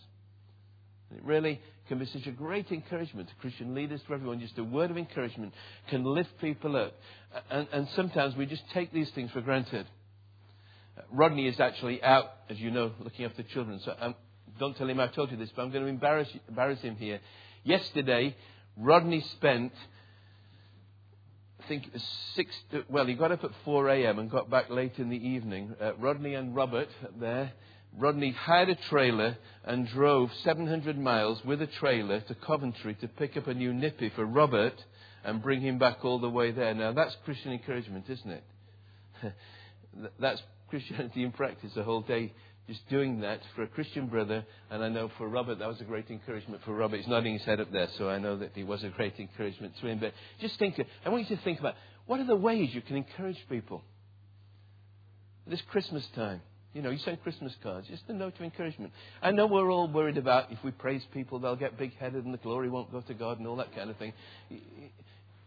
It 1.10 1.24
really 1.24 1.60
can 1.88 1.98
be 1.98 2.06
such 2.06 2.28
a 2.28 2.30
great 2.30 2.70
encouragement 2.70 3.28
to 3.28 3.34
Christian 3.36 3.74
leaders, 3.74 4.00
to 4.06 4.14
everyone. 4.14 4.38
Just 4.38 4.56
a 4.58 4.62
word 4.62 4.92
of 4.92 4.96
encouragement 4.96 5.52
can 5.88 6.04
lift 6.04 6.38
people 6.40 6.76
up. 6.76 6.94
And, 7.50 7.66
and 7.72 7.88
sometimes 7.96 8.36
we 8.36 8.46
just 8.46 8.62
take 8.72 8.92
these 8.92 9.10
things 9.10 9.32
for 9.32 9.40
granted. 9.40 9.86
Rodney 11.10 11.48
is 11.48 11.58
actually 11.58 12.00
out, 12.04 12.26
as 12.48 12.60
you 12.60 12.70
know, 12.70 12.92
looking 13.00 13.24
after 13.24 13.42
children. 13.42 13.80
So 13.84 13.94
um, 13.98 14.14
don't 14.60 14.76
tell 14.76 14.88
him 14.88 15.00
I 15.00 15.08
told 15.08 15.32
you 15.32 15.36
this, 15.36 15.50
but 15.56 15.62
I'm 15.62 15.72
going 15.72 15.82
to 15.82 15.90
embarrass, 15.90 16.28
embarrass 16.48 16.80
him 16.82 16.94
here. 16.94 17.18
Yesterday, 17.64 18.36
Rodney 18.76 19.22
spent, 19.32 19.72
think, 21.68 21.90
six, 22.34 22.50
well, 22.88 23.06
he 23.06 23.14
got 23.14 23.32
up 23.32 23.44
at 23.44 23.50
4 23.64 23.88
a.m. 23.90 24.18
and 24.18 24.30
got 24.30 24.50
back 24.50 24.70
late 24.70 24.98
in 24.98 25.10
the 25.10 25.16
evening. 25.16 25.74
Uh, 25.80 25.94
Rodney 25.94 26.34
and 26.34 26.54
Robert 26.54 26.88
there. 27.20 27.52
Rodney 27.96 28.32
hired 28.32 28.68
a 28.68 28.74
trailer 28.74 29.36
and 29.64 29.88
drove 29.88 30.30
700 30.44 30.98
miles 30.98 31.42
with 31.44 31.62
a 31.62 31.66
trailer 31.66 32.20
to 32.20 32.34
Coventry 32.34 32.94
to 32.96 33.08
pick 33.08 33.36
up 33.36 33.46
a 33.46 33.54
new 33.54 33.72
nippy 33.72 34.10
for 34.14 34.24
Robert 34.24 34.74
and 35.24 35.42
bring 35.42 35.60
him 35.60 35.78
back 35.78 36.04
all 36.04 36.18
the 36.18 36.28
way 36.28 36.50
there. 36.50 36.74
Now, 36.74 36.92
that's 36.92 37.16
Christian 37.24 37.52
encouragement, 37.52 38.04
isn't 38.08 38.30
it? 38.30 38.44
that's 40.20 40.42
Christianity 40.68 41.24
in 41.24 41.32
practice, 41.32 41.72
a 41.76 41.82
whole 41.82 42.02
day 42.02 42.32
just 42.68 42.86
doing 42.88 43.20
that 43.20 43.40
for 43.56 43.62
a 43.62 43.66
Christian 43.66 44.06
brother. 44.06 44.44
And 44.70 44.84
I 44.84 44.88
know 44.88 45.10
for 45.16 45.26
Robert, 45.26 45.58
that 45.58 45.68
was 45.68 45.80
a 45.80 45.84
great 45.84 46.10
encouragement 46.10 46.62
for 46.64 46.74
Robert. 46.74 46.98
He's 46.98 47.08
nodding 47.08 47.32
his 47.32 47.44
head 47.44 47.60
up 47.60 47.72
there, 47.72 47.88
so 47.96 48.08
I 48.08 48.18
know 48.18 48.36
that 48.36 48.52
he 48.54 48.62
was 48.62 48.84
a 48.84 48.90
great 48.90 49.18
encouragement 49.18 49.72
to 49.80 49.86
him. 49.86 49.98
But 49.98 50.12
just 50.40 50.58
think, 50.58 50.80
I 51.04 51.08
want 51.08 51.28
you 51.28 51.36
to 51.36 51.42
think 51.42 51.58
about 51.58 51.74
what 52.06 52.20
are 52.20 52.26
the 52.26 52.36
ways 52.36 52.70
you 52.72 52.82
can 52.82 52.96
encourage 52.96 53.38
people? 53.48 53.82
This 55.46 55.62
Christmas 55.70 56.06
time. 56.14 56.42
You 56.74 56.82
know, 56.82 56.90
you 56.90 56.98
send 56.98 57.22
Christmas 57.22 57.54
cards, 57.62 57.88
just 57.88 58.02
a 58.08 58.12
note 58.12 58.34
of 58.34 58.42
encouragement. 58.42 58.92
I 59.22 59.30
know 59.30 59.46
we're 59.46 59.70
all 59.70 59.88
worried 59.88 60.18
about 60.18 60.52
if 60.52 60.58
we 60.62 60.70
praise 60.70 61.02
people, 61.14 61.38
they'll 61.38 61.56
get 61.56 61.78
big 61.78 61.96
headed 61.96 62.26
and 62.26 62.34
the 62.34 62.38
glory 62.38 62.68
won't 62.68 62.92
go 62.92 63.00
to 63.00 63.14
God 63.14 63.38
and 63.38 63.48
all 63.48 63.56
that 63.56 63.74
kind 63.74 63.88
of 63.88 63.96
thing. 63.96 64.12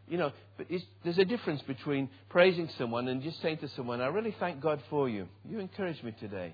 You 0.07 0.17
know, 0.17 0.31
but 0.57 0.67
there's 1.03 1.19
a 1.19 1.25
difference 1.25 1.62
between 1.62 2.10
praising 2.29 2.67
someone 2.77 3.07
and 3.07 3.21
just 3.21 3.39
saying 3.43 3.60
to 3.60 3.69
someone, 3.75 4.01
I 4.01 4.07
really 4.07 4.36
thank 4.39 4.60
God 4.60 4.81
for 4.89 5.07
you. 5.07 5.27
You 5.47 5.60
encouraged 5.60 6.03
me 6.03 6.13
today. 6.19 6.53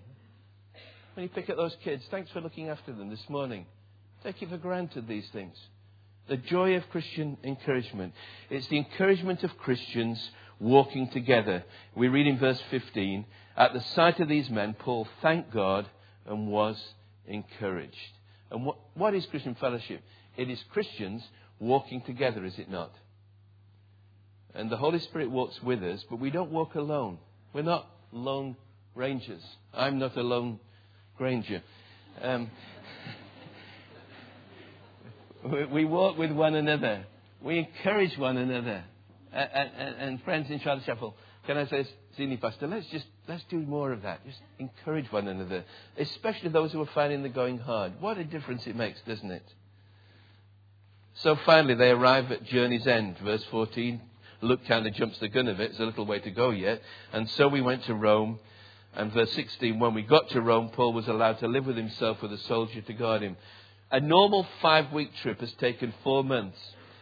When 1.17 1.23
you 1.23 1.29
pick 1.29 1.49
up 1.49 1.57
those 1.57 1.75
kids, 1.83 2.03
thanks 2.11 2.29
for 2.29 2.41
looking 2.41 2.69
after 2.69 2.93
them 2.93 3.09
this 3.09 3.27
morning. 3.27 3.65
Take 4.23 4.39
it 4.39 4.51
for 4.51 4.57
granted, 4.57 5.07
these 5.07 5.27
things. 5.33 5.55
The 6.27 6.37
joy 6.37 6.75
of 6.75 6.87
Christian 6.91 7.39
encouragement. 7.43 8.13
It's 8.51 8.67
the 8.67 8.77
encouragement 8.77 9.43
of 9.43 9.57
Christians 9.57 10.29
walking 10.59 11.09
together. 11.09 11.63
We 11.95 12.07
read 12.07 12.27
in 12.27 12.37
verse 12.37 12.61
15, 12.69 13.25
at 13.57 13.73
the 13.73 13.81
sight 13.95 14.19
of 14.19 14.29
these 14.29 14.47
men, 14.51 14.75
Paul 14.77 15.07
thanked 15.23 15.51
God 15.51 15.87
and 16.27 16.49
was 16.49 16.79
encouraged. 17.25 17.97
And 18.51 18.63
what, 18.63 18.77
what 18.93 19.15
is 19.15 19.25
Christian 19.25 19.55
fellowship? 19.55 20.03
It 20.35 20.51
is 20.51 20.63
Christians 20.71 21.23
walking 21.57 22.01
together, 22.01 22.45
is 22.45 22.59
it 22.59 22.69
not? 22.69 22.93
And 24.53 24.69
the 24.69 24.77
Holy 24.77 24.99
Spirit 24.99 25.31
walks 25.31 25.63
with 25.63 25.81
us, 25.81 26.05
but 26.11 26.19
we 26.19 26.29
don't 26.29 26.51
walk 26.51 26.75
alone. 26.75 27.17
We're 27.53 27.63
not 27.63 27.89
lone 28.11 28.55
rangers. 28.93 29.41
I'm 29.73 29.97
not 29.97 30.15
a 30.15 30.21
lone 30.21 30.59
ranger. 31.19 31.61
Um, 32.21 32.49
we, 35.71 35.85
walk 35.85 36.17
with 36.17 36.31
one 36.31 36.55
another. 36.55 37.05
We 37.41 37.59
encourage 37.59 38.17
one 38.17 38.37
another. 38.37 38.83
And, 39.31 39.71
and, 39.77 39.95
and 39.95 40.23
friends 40.23 40.49
in 40.49 40.59
Charlotte 40.59 40.85
Chapel, 40.85 41.15
can 41.45 41.57
I 41.57 41.67
say, 41.67 41.85
Senior 42.17 42.37
Pastor, 42.37 42.67
let's 42.67 42.87
just 42.87 43.05
let's 43.27 43.43
do 43.49 43.59
more 43.59 43.91
of 43.91 44.01
that. 44.01 44.25
Just 44.25 44.39
encourage 44.57 45.11
one 45.11 45.27
another, 45.27 45.63
especially 45.97 46.49
those 46.49 46.71
who 46.71 46.81
are 46.81 46.89
finding 46.95 47.21
the 47.21 47.29
going 47.29 47.59
hard. 47.59 48.01
What 48.01 48.17
a 48.17 48.23
difference 48.23 48.65
it 48.65 48.75
makes, 48.75 48.99
doesn't 49.07 49.29
it? 49.29 49.43
So 51.15 51.37
finally, 51.45 51.75
they 51.75 51.91
arrive 51.91 52.31
at 52.31 52.43
journey's 52.43 52.87
end, 52.87 53.17
verse 53.19 53.43
14. 53.51 54.01
Luke 54.41 54.61
kind 54.67 54.85
of 54.85 54.93
jumps 54.93 55.19
the 55.19 55.29
gun 55.29 55.47
of 55.47 55.59
it. 55.59 55.71
There's 55.71 55.79
a 55.79 55.85
little 55.85 56.05
way 56.05 56.19
to 56.19 56.31
go 56.31 56.51
yet. 56.51 56.81
And 57.11 57.29
so 57.31 57.47
we 57.47 57.61
went 57.61 57.83
to 57.85 57.95
Rome. 57.95 58.39
And 58.97 59.13
verse 59.13 59.31
16, 59.33 59.79
when 59.79 59.93
we 59.93 60.01
got 60.01 60.27
to 60.31 60.41
Rome, 60.41 60.71
Paul 60.73 60.91
was 60.91 61.07
allowed 61.07 61.37
to 61.39 61.47
live 61.47 61.67
with 61.67 61.77
himself 61.77 62.19
with 62.19 62.33
a 62.33 62.37
soldier 62.39 62.81
to 62.81 62.93
guard 62.93 63.21
him. 63.21 63.37
A 63.91 63.99
normal 63.99 64.47
five 64.59 64.91
week 64.91 65.11
trip 65.21 65.39
has 65.39 65.53
taken 65.53 65.93
four 66.03 66.23
months. 66.23 66.57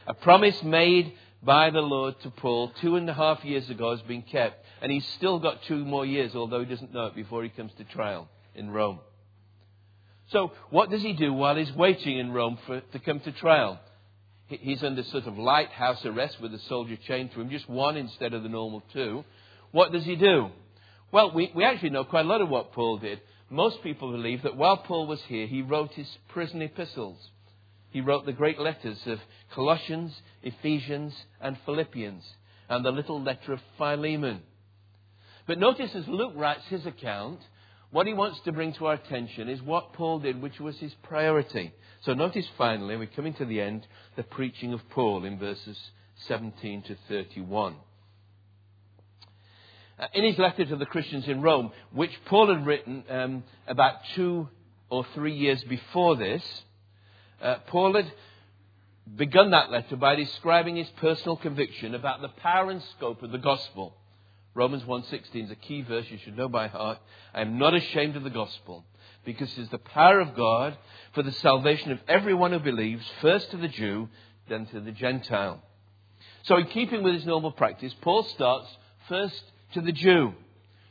A 0.05 0.13
promise 0.13 0.61
made 0.61 1.13
by 1.41 1.69
the 1.69 1.79
Lord 1.79 2.19
to 2.23 2.29
Paul 2.31 2.73
two 2.81 2.97
and 2.97 3.09
a 3.09 3.13
half 3.13 3.45
years 3.45 3.69
ago 3.69 3.91
has 3.91 4.01
been 4.01 4.23
kept. 4.23 4.65
And 4.81 4.91
he's 4.91 5.07
still 5.15 5.39
got 5.39 5.63
two 5.63 5.85
more 5.85 6.05
years, 6.05 6.35
although 6.35 6.59
he 6.59 6.65
doesn't 6.65 6.93
know 6.93 7.05
it, 7.05 7.15
before 7.15 7.43
he 7.43 7.49
comes 7.49 7.71
to 7.77 7.85
trial 7.85 8.27
in 8.53 8.71
Rome. 8.71 8.99
So, 10.31 10.51
what 10.71 10.89
does 10.89 11.01
he 11.01 11.13
do 11.13 11.31
while 11.31 11.55
he's 11.55 11.71
waiting 11.71 12.19
in 12.19 12.33
Rome 12.33 12.59
for, 12.67 12.81
to 12.81 12.99
come 12.99 13.21
to 13.21 13.31
trial? 13.31 13.79
he's 14.47 14.83
under 14.83 15.01
sort 15.01 15.25
of 15.25 15.39
lighthouse 15.39 16.05
arrest 16.05 16.39
with 16.39 16.53
a 16.53 16.59
soldier 16.59 16.97
chained 17.07 17.31
to 17.31 17.41
him, 17.41 17.49
just 17.49 17.67
one 17.67 17.97
instead 17.97 18.33
of 18.33 18.43
the 18.43 18.49
normal 18.49 18.83
two. 18.93 19.23
What 19.71 19.91
does 19.91 20.05
he 20.05 20.15
do? 20.15 20.51
Well, 21.11 21.31
we, 21.33 21.51
we 21.55 21.63
actually 21.63 21.91
know 21.91 22.03
quite 22.03 22.25
a 22.25 22.29
lot 22.29 22.41
of 22.41 22.49
what 22.49 22.73
Paul 22.73 22.97
did. 22.97 23.21
Most 23.49 23.83
people 23.83 24.11
believe 24.11 24.43
that 24.43 24.57
while 24.57 24.77
Paul 24.77 25.07
was 25.07 25.21
here, 25.27 25.47
he 25.47 25.61
wrote 25.61 25.91
his 25.93 26.09
prison 26.29 26.61
epistles. 26.61 27.17
He 27.91 28.01
wrote 28.01 28.25
the 28.25 28.33
great 28.33 28.59
letters 28.59 28.97
of 29.05 29.19
Colossians, 29.53 30.13
Ephesians, 30.43 31.13
and 31.39 31.57
Philippians, 31.65 32.23
and 32.67 32.83
the 32.83 32.91
little 32.91 33.21
letter 33.21 33.53
of 33.53 33.61
Philemon. 33.77 34.41
But 35.47 35.59
notice 35.59 35.91
as 35.95 36.07
Luke 36.07 36.33
writes 36.35 36.65
his 36.69 36.85
account, 36.85 37.39
what 37.91 38.07
he 38.07 38.13
wants 38.13 38.39
to 38.41 38.51
bring 38.51 38.73
to 38.73 38.87
our 38.87 38.95
attention 38.95 39.47
is 39.47 39.61
what 39.61 39.93
Paul 39.93 40.19
did, 40.19 40.41
which 40.41 40.59
was 40.59 40.77
his 40.79 40.93
priority. 41.03 41.71
So 42.01 42.13
notice 42.13 42.45
finally, 42.57 42.97
we're 42.97 43.05
coming 43.05 43.35
to 43.35 43.45
the 43.45 43.61
end, 43.61 43.87
the 44.17 44.23
preaching 44.23 44.73
of 44.73 44.81
Paul 44.89 45.23
in 45.23 45.39
verses 45.39 45.77
17 46.27 46.81
to 46.83 46.97
31. 47.07 47.75
Uh, 49.97 50.07
in 50.13 50.25
his 50.25 50.37
letter 50.37 50.65
to 50.65 50.75
the 50.75 50.85
Christians 50.85 51.27
in 51.27 51.41
Rome, 51.41 51.71
which 51.93 52.11
Paul 52.25 52.53
had 52.53 52.65
written 52.65 53.03
um, 53.09 53.43
about 53.67 53.95
two 54.15 54.49
or 54.89 55.05
three 55.13 55.35
years 55.35 55.63
before 55.63 56.17
this, 56.17 56.43
uh, 57.41 57.55
Paul 57.67 57.95
had 57.95 58.11
begun 59.15 59.51
that 59.51 59.71
letter 59.71 59.95
by 59.95 60.15
describing 60.15 60.75
his 60.75 60.89
personal 60.97 61.37
conviction 61.37 61.95
about 61.95 62.21
the 62.21 62.27
power 62.27 62.71
and 62.71 62.81
scope 62.97 63.23
of 63.23 63.31
the 63.31 63.37
gospel. 63.37 63.95
Romans 64.53 64.83
1.16 64.83 65.45
is 65.45 65.51
a 65.51 65.55
key 65.55 65.81
verse 65.81 66.05
you 66.09 66.17
should 66.17 66.37
know 66.37 66.49
by 66.49 66.67
heart. 66.67 66.97
I 67.33 67.41
am 67.41 67.57
not 67.57 67.73
ashamed 67.73 68.15
of 68.15 68.23
the 68.23 68.29
gospel 68.29 68.83
because 69.23 69.51
it 69.57 69.61
is 69.61 69.69
the 69.69 69.77
power 69.77 70.19
of 70.19 70.35
God 70.35 70.77
for 71.13 71.23
the 71.23 71.31
salvation 71.33 71.91
of 71.91 71.99
everyone 72.07 72.51
who 72.51 72.59
believes, 72.59 73.05
first 73.21 73.51
to 73.51 73.57
the 73.57 73.67
Jew, 73.67 74.09
then 74.49 74.65
to 74.67 74.79
the 74.79 74.91
Gentile. 74.91 75.61
So, 76.43 76.57
in 76.57 76.67
keeping 76.67 77.03
with 77.03 77.15
his 77.15 77.25
normal 77.25 77.51
practice, 77.51 77.93
Paul 78.01 78.23
starts 78.23 78.67
first 79.09 79.43
to 79.75 79.81
the 79.81 79.91
Jew. 79.91 80.33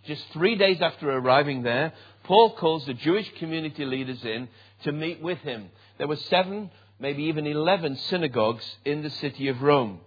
Just 0.06 0.22
three 0.32 0.56
days 0.56 0.80
after 0.80 1.10
arriving 1.10 1.62
there, 1.62 1.92
Paul 2.24 2.54
calls 2.54 2.84
the 2.84 2.94
Jewish 2.94 3.30
community 3.38 3.84
leaders 3.84 4.22
in 4.24 4.48
to 4.84 4.92
meet 4.92 5.22
with 5.22 5.38
him. 5.38 5.70
There 5.96 6.06
were 6.06 6.16
seven, 6.16 6.70
maybe 7.00 7.24
even 7.24 7.46
eleven 7.46 7.96
synagogues 7.96 8.64
in 8.84 9.02
the 9.02 9.10
city 9.10 9.48
of 9.48 9.62
Rome. 9.62 10.00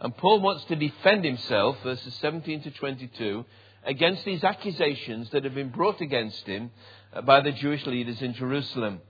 And 0.00 0.16
Paul 0.16 0.40
wants 0.40 0.64
to 0.64 0.76
defend 0.76 1.24
himself, 1.24 1.76
verses 1.84 2.14
17 2.20 2.62
to 2.62 2.70
22, 2.72 3.44
against 3.84 4.24
these 4.24 4.42
accusations 4.42 5.30
that 5.30 5.44
have 5.44 5.54
been 5.54 5.70
brought 5.70 6.00
against 6.00 6.44
him 6.44 6.72
by 7.24 7.40
the 7.40 7.52
Jewish 7.52 7.86
leaders 7.86 8.20
in 8.20 8.34
Jerusalem. 8.34 9.00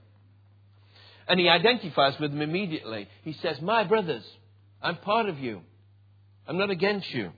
And 1.27 1.39
he 1.39 1.49
identifies 1.49 2.19
with 2.19 2.31
them 2.31 2.41
immediately. 2.41 3.07
He 3.23 3.33
says, 3.33 3.59
My 3.59 3.83
brothers, 3.83 4.23
I'm 4.81 4.97
part 4.97 5.27
of 5.27 5.39
you. 5.39 5.61
I'm 6.47 6.57
not 6.57 6.69
against 6.69 7.11
you. 7.11 7.31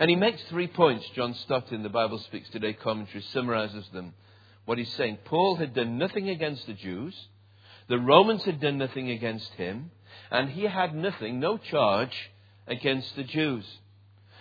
And 0.00 0.08
he 0.08 0.16
makes 0.16 0.42
three 0.48 0.66
points. 0.66 1.06
John 1.14 1.34
Stott 1.34 1.70
in 1.72 1.82
the 1.82 1.90
Bible 1.90 2.18
Speaks 2.20 2.48
Today 2.48 2.72
commentary 2.72 3.22
summarizes 3.34 3.86
them. 3.92 4.14
What 4.64 4.78
he's 4.78 4.92
saying 4.94 5.18
Paul 5.26 5.56
had 5.56 5.74
done 5.74 5.98
nothing 5.98 6.30
against 6.30 6.66
the 6.66 6.72
Jews, 6.72 7.14
the 7.86 7.98
Romans 7.98 8.42
had 8.44 8.60
done 8.60 8.78
nothing 8.78 9.10
against 9.10 9.50
him, 9.52 9.90
and 10.30 10.48
he 10.48 10.62
had 10.62 10.94
nothing, 10.94 11.38
no 11.38 11.58
charge 11.58 12.30
against 12.66 13.14
the 13.14 13.24
Jews. 13.24 13.64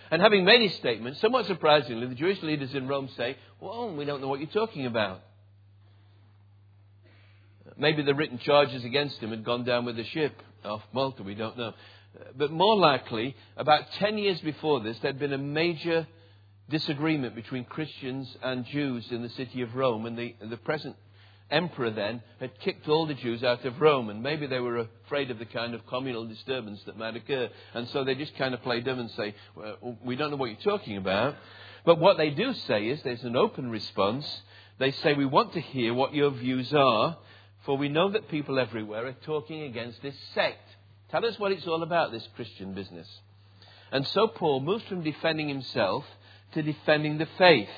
And 0.10 0.22
having 0.22 0.46
made 0.46 0.62
his 0.62 0.76
statement, 0.78 1.18
somewhat 1.18 1.46
surprisingly, 1.46 2.08
the 2.08 2.16
Jewish 2.16 2.42
leaders 2.42 2.74
in 2.74 2.88
Rome 2.88 3.10
say, 3.18 3.36
Well, 3.60 3.94
we 3.94 4.06
don't 4.06 4.22
know 4.22 4.30
what 4.30 4.40
you're 4.40 4.50
talking 4.50 4.86
about. 4.86 5.22
Maybe 7.78 8.02
the 8.02 8.16
written 8.16 8.40
charges 8.40 8.86
against 8.86 9.20
him 9.20 9.32
had 9.32 9.44
gone 9.44 9.66
down 9.66 9.84
with 9.84 9.98
the 9.98 10.06
ship 10.06 10.42
off 10.64 10.84
Malta, 10.94 11.24
we 11.24 11.36
don't 11.36 11.58
know. 11.58 11.74
But 12.36 12.52
more 12.52 12.76
likely, 12.76 13.36
about 13.56 13.92
10 13.94 14.18
years 14.18 14.40
before 14.42 14.80
this, 14.82 14.98
there 15.00 15.12
had 15.12 15.20
been 15.20 15.34
a 15.34 15.38
major 15.38 16.08
disagreement 16.70 17.36
between 17.36 17.66
Christians 17.66 18.36
and 18.42 18.66
Jews 18.66 19.12
in 19.12 19.22
the 19.22 19.30
city 19.30 19.62
of 19.62 19.76
Rome, 19.76 20.06
and 20.06 20.18
the, 20.18 20.36
the 20.50 20.58
present 20.58 20.96
emperor 21.52 21.90
then 21.90 22.22
had 22.40 22.60
kicked 22.60 22.88
all 22.88 23.08
the 23.08 23.14
Jews 23.14 23.44
out 23.44 23.66
of 23.66 23.82
Rome, 23.82 24.10
and 24.10 24.22
maybe 24.22 24.48
they 24.48 24.60
were 24.60 24.88
afraid 25.06 25.32
of 25.32 25.40
the 25.40 25.46
kind 25.46 25.74
of 25.74 25.86
communal 25.88 26.28
disturbance 26.28 26.82
that 26.86 26.98
might 26.98 27.16
occur. 27.16 27.50
And 27.74 27.88
so 27.90 28.04
they 28.04 28.16
just 28.16 28.36
kind 28.38 28.54
of 28.54 28.62
play 28.62 28.82
dumb 28.82 29.00
and 29.00 29.12
say, 29.12 29.36
well, 29.56 29.98
We 30.04 30.16
don't 30.16 30.32
know 30.32 30.38
what 30.38 30.50
you're 30.50 30.78
talking 30.78 30.98
about. 30.98 31.36
But 31.86 32.00
what 32.00 32.18
they 32.18 32.30
do 32.30 32.54
say 32.54 32.88
is 32.88 33.02
there's 33.04 33.24
an 33.24 33.36
open 33.36 33.70
response. 33.70 34.26
They 34.78 34.92
say, 34.92 35.14
We 35.14 35.26
want 35.26 35.54
to 35.54 35.62
hear 35.62 35.94
what 35.94 36.14
your 36.14 36.32
views 36.32 36.74
are, 36.74 37.18
for 37.66 37.78
we 37.78 37.90
know 37.90 38.12
that 38.12 38.30
people 38.30 38.60
everywhere 38.60 39.08
are 39.08 39.16
talking 39.26 39.64
against 39.64 40.02
this 40.02 40.16
sect. 40.34 40.68
Tell 41.12 41.26
us 41.26 41.40
what 41.40 41.52
it's 41.52 41.68
all 41.68 41.84
about, 41.84 42.12
this 42.12 42.28
Christian 42.36 42.74
business. 42.74 43.08
And 43.92 44.06
so 44.08 44.28
Paul 44.28 44.60
moves 44.60 44.84
from 44.86 45.04
defending 45.04 45.48
himself 45.48 46.06
to 46.54 46.62
defending 46.62 47.18
the 47.18 47.28
faith. 47.38 47.70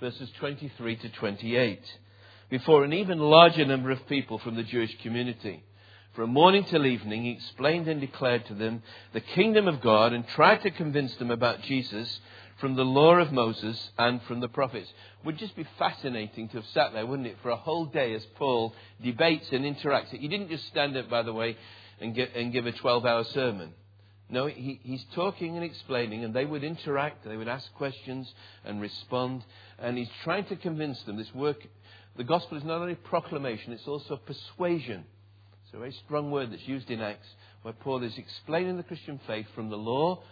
verses 0.00 0.30
23 0.38 0.96
to 0.96 1.08
28, 1.10 1.80
before 2.50 2.82
an 2.82 2.92
even 2.92 3.18
larger 3.18 3.64
number 3.64 3.92
of 3.92 4.04
people 4.08 4.36
from 4.38 4.56
the 4.56 4.64
Jewish 4.64 4.96
community. 5.00 5.62
From 6.14 6.30
morning 6.30 6.64
till 6.64 6.84
evening, 6.84 7.22
he 7.22 7.30
explained 7.30 7.86
and 7.88 8.00
declared 8.00 8.44
to 8.46 8.54
them 8.54 8.82
the 9.12 9.20
kingdom 9.20 9.68
of 9.68 9.80
God 9.80 10.12
and 10.12 10.26
tried 10.26 10.62
to 10.62 10.70
convince 10.72 11.14
them 11.16 11.30
about 11.30 11.62
Jesus 11.62 12.20
from 12.58 12.74
the 12.74 12.84
law 12.84 13.14
of 13.14 13.32
Moses 13.32 13.90
and 13.96 14.20
from 14.24 14.40
the 14.40 14.48
prophets. 14.48 14.92
Would 15.24 15.38
just 15.38 15.56
be 15.56 15.66
fascinating 15.78 16.48
to 16.48 16.56
have 16.56 16.66
sat 16.74 16.92
there, 16.92 17.06
wouldn't 17.06 17.28
it, 17.28 17.38
for 17.42 17.50
a 17.50 17.56
whole 17.56 17.86
day 17.86 18.12
as 18.14 18.26
Paul 18.34 18.74
debates 19.02 19.50
and 19.52 19.64
interacts. 19.64 20.08
He 20.08 20.28
didn't 20.28 20.50
just 20.50 20.66
stand 20.66 20.96
up, 20.96 21.08
by 21.08 21.22
the 21.22 21.32
way, 21.32 21.56
and, 22.02 22.14
get, 22.14 22.34
and 22.34 22.52
give 22.52 22.66
a 22.66 22.72
12 22.72 23.06
hour 23.06 23.24
sermon. 23.24 23.72
No, 24.28 24.46
he, 24.46 24.80
he's 24.82 25.04
talking 25.14 25.56
and 25.56 25.64
explaining, 25.64 26.24
and 26.24 26.34
they 26.34 26.44
would 26.44 26.64
interact, 26.64 27.24
they 27.24 27.36
would 27.36 27.48
ask 27.48 27.72
questions 27.74 28.32
and 28.64 28.80
respond, 28.80 29.44
and 29.78 29.96
he's 29.96 30.08
trying 30.24 30.46
to 30.46 30.56
convince 30.56 31.00
them 31.02 31.16
this 31.16 31.32
work. 31.34 31.58
The 32.16 32.24
gospel 32.24 32.58
is 32.58 32.64
not 32.64 32.80
only 32.80 32.94
proclamation, 32.94 33.72
it's 33.72 33.86
also 33.86 34.16
persuasion. 34.16 35.04
It's 35.64 35.74
a 35.74 35.78
very 35.78 35.92
strong 36.06 36.30
word 36.30 36.50
that's 36.50 36.66
used 36.66 36.90
in 36.90 37.00
Acts, 37.00 37.28
where 37.62 37.74
Paul 37.74 38.02
is 38.02 38.16
explaining 38.16 38.76
the 38.76 38.82
Christian 38.82 39.20
faith 39.26 39.46
from 39.54 39.68
the 39.68 39.76
law, 39.76 40.22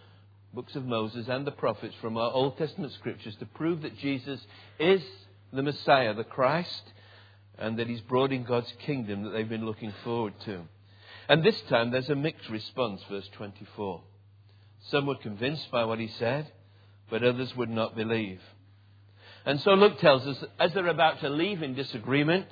books 0.55 0.75
of 0.77 0.85
Moses, 0.85 1.29
and 1.29 1.47
the 1.47 1.53
prophets, 1.53 1.95
from 2.01 2.17
our 2.17 2.33
Old 2.33 2.59
Testament 2.59 2.93
scriptures, 2.95 3.37
to 3.37 3.47
prove 3.47 3.83
that 3.83 3.97
Jesus 3.99 4.41
is 4.79 5.03
the 5.53 5.63
Messiah, 5.63 6.15
the 6.15 6.25
Christ, 6.25 6.83
and 7.59 7.79
that 7.79 7.87
he's 7.87 8.01
brought 8.01 8.33
in 8.33 8.45
God's 8.45 8.73
kingdom 8.87 9.25
that 9.25 9.31
they've 9.31 9.49
been 9.49 9.67
looking 9.67 9.93
forward 10.03 10.33
to. 10.47 10.63
And 11.31 11.45
this 11.45 11.61
time 11.69 11.93
there's 11.93 12.11
a 12.11 12.17
mixed 12.17 12.49
response, 12.49 13.01
verse 13.09 13.29
24. 13.35 14.03
Some 14.89 15.07
were 15.07 15.15
convinced 15.15 15.71
by 15.71 15.85
what 15.85 16.01
he 16.01 16.09
said, 16.09 16.51
but 17.09 17.23
others 17.23 17.55
would 17.55 17.71
not 17.71 17.95
believe. 17.95 18.41
And 19.47 19.61
so 19.61 19.75
Luke 19.75 20.01
tells 20.01 20.27
us 20.27 20.43
as 20.59 20.73
they're 20.73 20.89
about 20.89 21.21
to 21.21 21.29
leave 21.29 21.63
in 21.63 21.77
disagreement, 21.77 22.47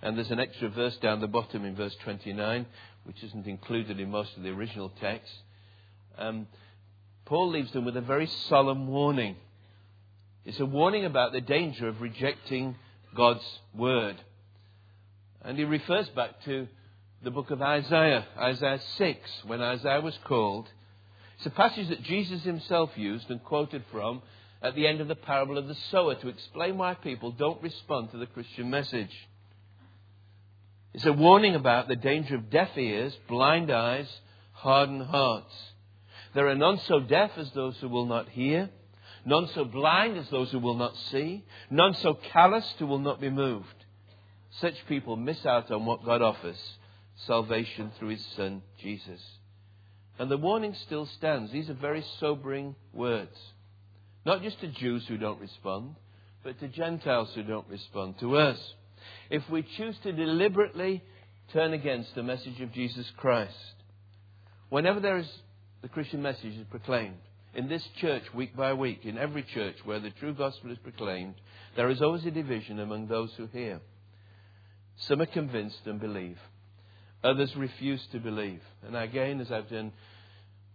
and 0.00 0.16
there's 0.16 0.30
an 0.30 0.38
extra 0.38 0.68
verse 0.68 0.96
down 0.98 1.20
the 1.20 1.26
bottom 1.26 1.64
in 1.64 1.74
verse 1.74 1.96
29, 2.04 2.66
which 3.02 3.20
isn't 3.24 3.48
included 3.48 3.98
in 3.98 4.12
most 4.12 4.36
of 4.36 4.44
the 4.44 4.50
original 4.50 4.92
text. 5.00 5.34
Um, 6.16 6.46
Paul 7.24 7.50
leaves 7.50 7.72
them 7.72 7.84
with 7.84 7.96
a 7.96 8.00
very 8.00 8.28
solemn 8.48 8.86
warning. 8.86 9.34
It's 10.44 10.60
a 10.60 10.66
warning 10.66 11.04
about 11.04 11.32
the 11.32 11.40
danger 11.40 11.88
of 11.88 12.00
rejecting 12.00 12.76
God's 13.16 13.58
word. 13.74 14.22
And 15.42 15.58
he 15.58 15.64
refers 15.64 16.08
back 16.10 16.40
to 16.44 16.68
the 17.24 17.30
book 17.30 17.50
of 17.50 17.62
Isaiah, 17.62 18.26
Isaiah 18.38 18.80
6, 18.98 19.30
when 19.46 19.62
Isaiah 19.62 20.02
was 20.02 20.18
called. 20.24 20.68
It's 21.38 21.46
a 21.46 21.50
passage 21.50 21.88
that 21.88 22.02
Jesus 22.02 22.42
himself 22.42 22.90
used 22.96 23.30
and 23.30 23.42
quoted 23.42 23.82
from 23.90 24.20
at 24.60 24.74
the 24.74 24.86
end 24.86 25.00
of 25.00 25.08
the 25.08 25.14
parable 25.14 25.56
of 25.56 25.66
the 25.66 25.76
sower 25.90 26.16
to 26.16 26.28
explain 26.28 26.76
why 26.76 26.92
people 26.92 27.32
don't 27.32 27.62
respond 27.62 28.10
to 28.10 28.18
the 28.18 28.26
Christian 28.26 28.68
message. 28.68 29.10
It's 30.92 31.06
a 31.06 31.14
warning 31.14 31.54
about 31.54 31.88
the 31.88 31.96
danger 31.96 32.34
of 32.34 32.50
deaf 32.50 32.76
ears, 32.76 33.16
blind 33.26 33.72
eyes, 33.72 34.08
hardened 34.52 35.06
hearts. 35.06 35.54
There 36.34 36.48
are 36.48 36.54
none 36.54 36.78
so 36.86 37.00
deaf 37.00 37.30
as 37.38 37.50
those 37.52 37.76
who 37.78 37.88
will 37.88 38.06
not 38.06 38.28
hear, 38.28 38.68
none 39.24 39.48
so 39.54 39.64
blind 39.64 40.18
as 40.18 40.28
those 40.28 40.50
who 40.50 40.58
will 40.58 40.76
not 40.76 40.94
see, 41.10 41.42
none 41.70 41.94
so 41.94 42.18
calloused 42.32 42.74
who 42.78 42.86
will 42.86 42.98
not 42.98 43.18
be 43.18 43.30
moved. 43.30 43.66
Such 44.60 44.74
people 44.88 45.16
miss 45.16 45.46
out 45.46 45.70
on 45.70 45.86
what 45.86 46.04
God 46.04 46.20
offers 46.20 46.58
salvation 47.26 47.90
through 47.98 48.08
his 48.08 48.26
Son, 48.36 48.62
Jesus. 48.80 49.20
And 50.18 50.30
the 50.30 50.36
warning 50.36 50.74
still 50.86 51.06
stands. 51.06 51.52
These 51.52 51.70
are 51.70 51.74
very 51.74 52.04
sobering 52.20 52.76
words. 52.92 53.36
Not 54.24 54.42
just 54.42 54.60
to 54.60 54.68
Jews 54.68 55.04
who 55.06 55.18
don't 55.18 55.40
respond, 55.40 55.96
but 56.42 56.58
to 56.60 56.68
Gentiles 56.68 57.30
who 57.34 57.42
don't 57.42 57.68
respond, 57.68 58.18
to 58.20 58.36
us. 58.36 58.58
If 59.30 59.48
we 59.50 59.62
choose 59.76 59.96
to 60.02 60.12
deliberately 60.12 61.02
turn 61.52 61.72
against 61.72 62.14
the 62.14 62.22
message 62.22 62.60
of 62.60 62.72
Jesus 62.72 63.10
Christ, 63.16 63.54
whenever 64.68 65.00
there 65.00 65.18
is 65.18 65.28
the 65.82 65.88
Christian 65.88 66.22
message 66.22 66.54
is 66.54 66.66
proclaimed, 66.70 67.16
in 67.54 67.68
this 67.68 67.86
church, 68.00 68.22
week 68.34 68.56
by 68.56 68.72
week, 68.72 69.04
in 69.04 69.16
every 69.16 69.42
church 69.42 69.76
where 69.84 70.00
the 70.00 70.10
true 70.10 70.34
gospel 70.34 70.70
is 70.72 70.78
proclaimed, 70.78 71.34
there 71.76 71.90
is 71.90 72.02
always 72.02 72.24
a 72.24 72.30
division 72.30 72.80
among 72.80 73.06
those 73.06 73.32
who 73.36 73.46
hear. 73.46 73.80
Some 74.96 75.20
are 75.20 75.26
convinced 75.26 75.86
and 75.86 76.00
believe. 76.00 76.38
Others 77.24 77.56
refuse 77.56 78.06
to 78.12 78.20
believe. 78.20 78.60
And 78.86 78.94
again, 78.94 79.40
as 79.40 79.50
I've 79.50 79.70
done 79.70 79.92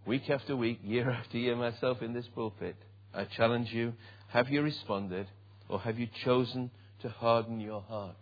week 0.06 0.30
after 0.30 0.56
week, 0.56 0.80
year 0.84 1.10
after 1.24 1.38
year 1.38 1.56
myself 1.56 2.02
in 2.02 2.14
this 2.14 2.28
pulpit, 2.34 2.76
I 3.14 3.26
challenge 3.26 3.72
you 3.72 3.94
have 4.30 4.50
you 4.50 4.62
responded 4.62 5.28
or 5.70 5.80
have 5.80 6.00
you 6.00 6.08
chosen 6.24 6.72
to 7.02 7.10
harden 7.10 7.60
your 7.60 7.82
heart? 7.82 8.18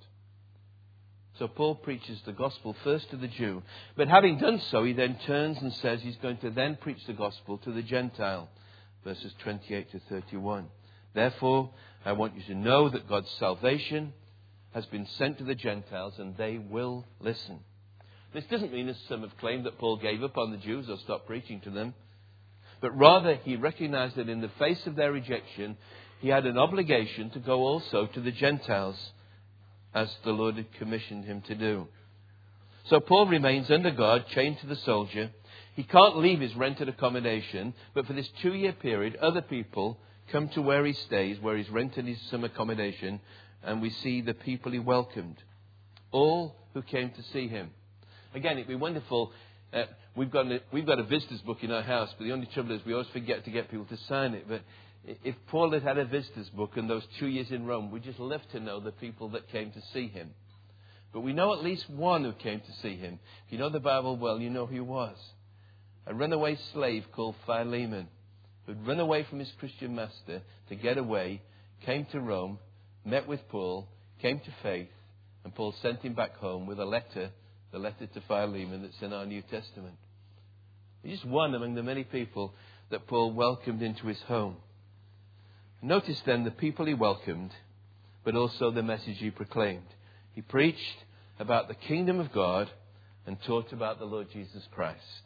So 1.39 1.47
Paul 1.47 1.75
preaches 1.75 2.19
the 2.25 2.31
gospel 2.31 2.75
first 2.83 3.09
to 3.11 3.17
the 3.17 3.27
Jew. 3.27 3.61
But 3.95 4.07
having 4.07 4.39
done 4.39 4.59
so, 4.71 4.83
he 4.83 4.93
then 4.93 5.17
turns 5.25 5.57
and 5.59 5.73
says 5.73 6.01
he's 6.01 6.15
going 6.17 6.37
to 6.37 6.49
then 6.49 6.77
preach 6.81 7.05
the 7.05 7.13
gospel 7.13 7.57
to 7.59 7.71
the 7.71 7.83
Gentile. 7.83 8.49
Verses 9.03 9.33
28 9.39 9.91
to 9.91 9.99
31. 10.09 10.67
Therefore, 11.13 11.69
I 12.05 12.13
want 12.13 12.35
you 12.35 12.43
to 12.43 12.55
know 12.55 12.89
that 12.89 13.07
God's 13.07 13.29
salvation 13.37 14.13
has 14.73 14.85
been 14.87 15.05
sent 15.17 15.37
to 15.37 15.43
the 15.43 15.55
Gentiles 15.55 16.15
and 16.17 16.35
they 16.37 16.57
will 16.57 17.05
listen. 17.19 17.59
This 18.33 18.45
doesn't 18.45 18.73
mean, 18.73 18.89
as 18.89 18.97
some 19.07 19.21
have 19.21 19.37
claimed, 19.37 19.65
that 19.65 19.79
Paul 19.79 19.97
gave 19.97 20.23
up 20.23 20.37
on 20.37 20.51
the 20.51 20.57
Jews 20.57 20.89
or 20.89 20.97
stopped 20.97 21.27
preaching 21.27 21.61
to 21.61 21.69
them, 21.69 21.93
but 22.81 22.95
rather 22.97 23.35
he 23.35 23.55
recognized 23.55 24.15
that 24.17 24.29
in 24.29 24.41
the 24.41 24.51
face 24.59 24.85
of 24.85 24.95
their 24.95 25.11
rejection, 25.11 25.77
he 26.19 26.27
had 26.27 26.45
an 26.45 26.57
obligation 26.57 27.29
to 27.31 27.39
go 27.39 27.61
also 27.61 28.05
to 28.07 28.21
the 28.21 28.31
Gentiles, 28.31 28.97
as 29.93 30.13
the 30.23 30.31
Lord 30.31 30.55
had 30.55 30.71
commissioned 30.73 31.25
him 31.25 31.41
to 31.43 31.55
do. 31.55 31.87
So 32.85 32.99
Paul 32.99 33.27
remains 33.27 33.71
under 33.71 33.91
guard, 33.91 34.27
chained 34.27 34.59
to 34.59 34.67
the 34.67 34.75
soldier. 34.75 35.31
He 35.75 35.83
can't 35.83 36.17
leave 36.17 36.39
his 36.39 36.55
rented 36.55 36.89
accommodation, 36.89 37.73
but 37.93 38.05
for 38.05 38.13
this 38.13 38.29
two 38.41 38.53
year 38.53 38.73
period, 38.73 39.15
other 39.17 39.41
people 39.41 39.99
come 40.31 40.49
to 40.49 40.61
where 40.61 40.85
he 40.85 40.93
stays, 40.93 41.39
where 41.39 41.57
he's 41.57 41.69
rented 41.69 42.05
his 42.05 42.19
some 42.29 42.43
accommodation, 42.43 43.19
and 43.63 43.81
we 43.81 43.89
see 43.89 44.21
the 44.21 44.33
people 44.33 44.71
he 44.71 44.79
welcomed. 44.79 45.37
All 46.11 46.55
who 46.73 46.81
came 46.81 47.09
to 47.11 47.23
see 47.33 47.47
him. 47.47 47.71
Again, 48.37 48.57
it'd 48.57 48.67
be 48.67 48.75
wonderful. 48.75 49.31
Uh, 49.73 49.85
we've, 50.15 50.29
got 50.29 50.45
a, 50.45 50.59
we've 50.71 50.85
got 50.85 50.99
a 50.99 51.03
visitor's 51.03 51.41
book 51.41 51.63
in 51.63 51.71
our 51.71 51.81
house, 51.81 52.13
but 52.19 52.25
the 52.25 52.31
only 52.31 52.45
trouble 52.45 52.75
is 52.75 52.85
we 52.85 52.93
always 52.93 53.07
forget 53.07 53.43
to 53.45 53.49
get 53.49 53.71
people 53.71 53.85
to 53.85 53.97
sign 54.07 54.35
it. 54.35 54.45
But 54.47 54.61
if 55.23 55.33
Paul 55.47 55.71
had 55.71 55.81
had 55.81 55.97
a 55.97 56.05
visitor's 56.05 56.47
book 56.49 56.73
in 56.75 56.87
those 56.87 57.01
two 57.17 57.25
years 57.25 57.49
in 57.49 57.65
Rome, 57.65 57.89
we'd 57.89 58.03
just 58.03 58.19
love 58.19 58.41
to 58.51 58.59
know 58.59 58.79
the 58.79 58.91
people 58.91 59.29
that 59.29 59.49
came 59.49 59.71
to 59.71 59.81
see 59.91 60.07
him. 60.07 60.35
But 61.11 61.21
we 61.21 61.33
know 61.33 61.51
at 61.51 61.63
least 61.63 61.89
one 61.89 62.23
who 62.25 62.33
came 62.33 62.59
to 62.59 62.71
see 62.83 62.95
him. 62.95 63.17
If 63.47 63.53
you 63.53 63.57
know 63.57 63.69
the 63.69 63.79
Bible 63.79 64.17
well, 64.17 64.39
you 64.39 64.51
know 64.51 64.67
who 64.67 64.75
he 64.75 64.81
was. 64.81 65.17
A 66.05 66.13
runaway 66.13 66.59
slave 66.73 67.05
called 67.15 67.33
Philemon, 67.47 68.07
who'd 68.67 68.85
run 68.85 68.99
away 68.99 69.23
from 69.23 69.39
his 69.39 69.51
Christian 69.57 69.95
master 69.95 70.43
to 70.69 70.75
get 70.75 70.99
away, 70.99 71.41
came 71.87 72.05
to 72.11 72.19
Rome, 72.19 72.59
met 73.03 73.27
with 73.27 73.39
Paul, 73.49 73.87
came 74.21 74.39
to 74.41 74.53
faith, 74.61 74.89
and 75.43 75.55
Paul 75.55 75.73
sent 75.81 76.03
him 76.03 76.13
back 76.13 76.35
home 76.37 76.67
with 76.67 76.79
a 76.79 76.85
letter 76.85 77.31
the 77.71 77.79
letter 77.79 78.05
to 78.05 78.21
Philemon 78.21 78.83
that's 78.83 79.01
in 79.01 79.13
our 79.13 79.25
New 79.25 79.41
Testament. 79.41 79.95
He's 81.03 81.19
just 81.19 81.25
one 81.25 81.53
among 81.53 81.75
the 81.75 81.83
many 81.83 82.03
people 82.03 82.53
that 82.89 83.07
Paul 83.07 83.33
welcomed 83.33 83.81
into 83.81 84.07
his 84.07 84.21
home. 84.23 84.57
Notice 85.81 86.21
then 86.25 86.43
the 86.43 86.51
people 86.51 86.85
he 86.85 86.93
welcomed, 86.93 87.51
but 88.23 88.35
also 88.35 88.71
the 88.71 88.83
message 88.83 89.17
he 89.19 89.29
proclaimed. 89.29 89.87
He 90.33 90.41
preached 90.41 90.97
about 91.39 91.67
the 91.67 91.75
kingdom 91.75 92.19
of 92.19 92.31
God 92.31 92.69
and 93.25 93.41
taught 93.43 93.71
about 93.73 93.99
the 93.99 94.05
Lord 94.05 94.31
Jesus 94.31 94.67
Christ. 94.73 95.21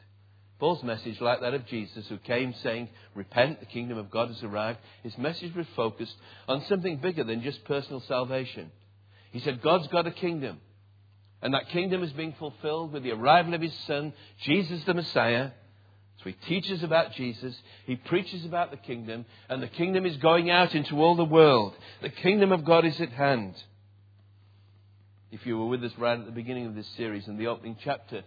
Paul's 0.60 0.84
message, 0.84 1.19
like 1.19 1.41
that 1.41 1.56
of 1.56 1.65
Jesus, 1.65 2.08
who 2.08 2.17
came 2.19 2.54
saying, 2.62 2.89
Repent, 3.15 3.60
the 3.60 3.65
kingdom 3.65 3.97
of 3.97 4.12
God 4.12 4.27
has 4.27 4.43
arrived, 4.43 4.77
his 5.01 5.17
message 5.17 5.56
was 5.56 5.65
focused 5.75 6.15
on 6.47 6.63
something 6.65 6.97
bigger 6.97 7.23
than 7.23 7.41
just 7.41 7.63
personal 7.65 8.01
salvation. 8.01 8.71
He 9.32 9.39
said, 9.39 9.63
God's 9.63 9.88
got 9.88 10.06
a 10.06 10.12
kingdom. 10.12 10.60
And 11.41 11.54
that 11.54 11.69
kingdom 11.69 12.04
is 12.04 12.12
being 12.12 12.34
fulfilled 12.38 12.93
with 12.93 13.04
the 13.04 13.12
arrival 13.12 13.54
of 13.54 13.62
his 13.62 13.73
son, 13.88 14.13
Jesus 14.41 14.84
the 14.84 14.93
Messiah. 14.93 15.51
So 16.19 16.25
he 16.25 16.34
teaches 16.34 16.84
about 16.84 17.13
Jesus, 17.13 17.56
he 17.88 17.95
preaches 17.95 18.45
about 18.45 18.69
the 18.69 18.77
kingdom, 18.77 19.25
and 19.49 19.62
the 19.62 19.67
kingdom 19.67 20.06
is 20.06 20.17
going 20.17 20.51
out 20.51 20.75
into 20.75 21.01
all 21.01 21.15
the 21.15 21.25
world. 21.25 21.75
The 22.04 22.10
kingdom 22.10 22.51
of 22.51 22.63
God 22.63 22.86
is 22.86 23.01
at 23.01 23.12
hand. 23.12 23.56
If 25.32 25.47
you 25.47 25.58
were 25.58 25.65
with 25.65 25.84
us 25.84 25.97
right 25.97 26.19
at 26.19 26.25
the 26.25 26.32
beginning 26.32 26.67
of 26.67 26.75
this 26.75 26.88
series, 26.95 27.27
in 27.27 27.38
the 27.38 27.47
opening 27.47 27.75
chapter, 27.84 28.21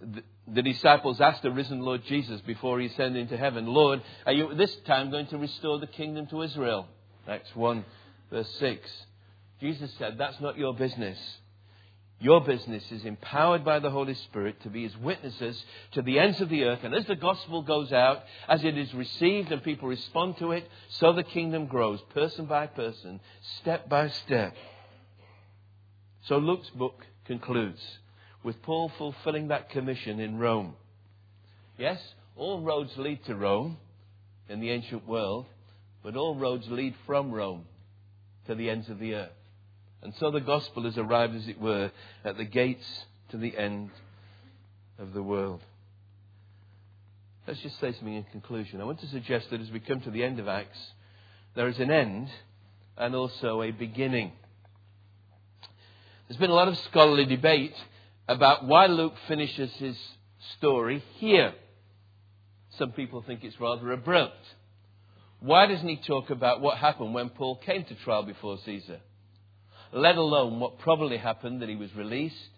the, 0.00 0.22
the 0.48 0.62
disciples 0.62 1.20
asked 1.20 1.42
the 1.42 1.52
risen 1.52 1.80
Lord 1.80 2.04
Jesus 2.06 2.40
before 2.40 2.80
he 2.80 2.86
ascended 2.86 3.20
into 3.20 3.36
heaven, 3.36 3.66
Lord, 3.66 4.02
are 4.26 4.32
you 4.32 4.50
at 4.50 4.56
this 4.56 4.74
time 4.86 5.10
going 5.10 5.26
to 5.28 5.38
restore 5.38 5.78
the 5.78 5.86
kingdom 5.86 6.26
to 6.28 6.42
Israel? 6.42 6.88
Acts 7.28 7.54
1, 7.54 7.84
verse 8.30 8.50
6. 8.58 8.90
Jesus 9.60 9.92
said, 9.98 10.16
That's 10.18 10.40
not 10.40 10.58
your 10.58 10.74
business. 10.74 11.18
Your 12.20 12.40
business 12.40 12.82
is 12.90 13.04
empowered 13.04 13.64
by 13.64 13.78
the 13.78 13.90
Holy 13.90 14.14
Spirit 14.14 14.60
to 14.62 14.70
be 14.70 14.82
His 14.82 14.96
witnesses 14.96 15.62
to 15.92 16.02
the 16.02 16.18
ends 16.18 16.40
of 16.40 16.48
the 16.48 16.64
earth. 16.64 16.80
And 16.82 16.92
as 16.92 17.06
the 17.06 17.14
gospel 17.14 17.62
goes 17.62 17.92
out, 17.92 18.24
as 18.48 18.64
it 18.64 18.76
is 18.76 18.92
received 18.92 19.52
and 19.52 19.62
people 19.62 19.88
respond 19.88 20.36
to 20.38 20.50
it, 20.50 20.68
so 20.88 21.12
the 21.12 21.22
kingdom 21.22 21.66
grows, 21.66 22.00
person 22.14 22.46
by 22.46 22.66
person, 22.66 23.20
step 23.60 23.88
by 23.88 24.08
step. 24.08 24.54
So 26.22 26.38
Luke's 26.38 26.70
book 26.70 27.06
concludes 27.24 27.80
with 28.42 28.62
Paul 28.62 28.90
fulfilling 28.98 29.48
that 29.48 29.70
commission 29.70 30.18
in 30.18 30.38
Rome. 30.38 30.74
Yes, 31.76 32.00
all 32.36 32.62
roads 32.62 32.96
lead 32.96 33.24
to 33.26 33.36
Rome 33.36 33.76
in 34.48 34.58
the 34.58 34.70
ancient 34.70 35.06
world, 35.06 35.46
but 36.02 36.16
all 36.16 36.34
roads 36.34 36.66
lead 36.68 36.94
from 37.06 37.30
Rome 37.30 37.64
to 38.46 38.56
the 38.56 38.70
ends 38.70 38.88
of 38.88 38.98
the 38.98 39.14
earth. 39.14 39.37
And 40.02 40.14
so 40.18 40.30
the 40.30 40.40
gospel 40.40 40.84
has 40.84 40.96
arrived, 40.96 41.34
as 41.34 41.48
it 41.48 41.60
were, 41.60 41.90
at 42.24 42.36
the 42.36 42.44
gates 42.44 42.86
to 43.30 43.36
the 43.36 43.56
end 43.56 43.90
of 44.98 45.12
the 45.12 45.22
world. 45.22 45.60
Let's 47.46 47.60
just 47.60 47.80
say 47.80 47.92
something 47.92 48.14
in 48.14 48.24
conclusion. 48.24 48.80
I 48.80 48.84
want 48.84 49.00
to 49.00 49.06
suggest 49.08 49.50
that 49.50 49.60
as 49.60 49.70
we 49.70 49.80
come 49.80 50.00
to 50.02 50.10
the 50.10 50.22
end 50.22 50.38
of 50.38 50.48
Acts, 50.48 50.78
there 51.54 51.68
is 51.68 51.78
an 51.78 51.90
end 51.90 52.28
and 52.96 53.14
also 53.14 53.62
a 53.62 53.70
beginning. 53.70 54.32
There's 56.28 56.38
been 56.38 56.50
a 56.50 56.54
lot 56.54 56.68
of 56.68 56.76
scholarly 56.78 57.24
debate 57.24 57.74
about 58.28 58.66
why 58.66 58.86
Luke 58.86 59.14
finishes 59.26 59.72
his 59.76 59.96
story 60.58 61.02
here. 61.16 61.54
Some 62.76 62.92
people 62.92 63.22
think 63.22 63.42
it's 63.44 63.58
rather 63.58 63.90
abrupt. 63.92 64.44
Why 65.40 65.66
doesn't 65.66 65.88
he 65.88 65.96
talk 65.96 66.30
about 66.30 66.60
what 66.60 66.76
happened 66.78 67.14
when 67.14 67.30
Paul 67.30 67.56
came 67.56 67.84
to 67.84 67.94
trial 67.94 68.24
before 68.24 68.58
Caesar? 68.64 69.00
Let 69.92 70.16
alone 70.16 70.60
what 70.60 70.78
probably 70.80 71.16
happened 71.16 71.62
that 71.62 71.68
he 71.68 71.76
was 71.76 71.94
released 71.94 72.50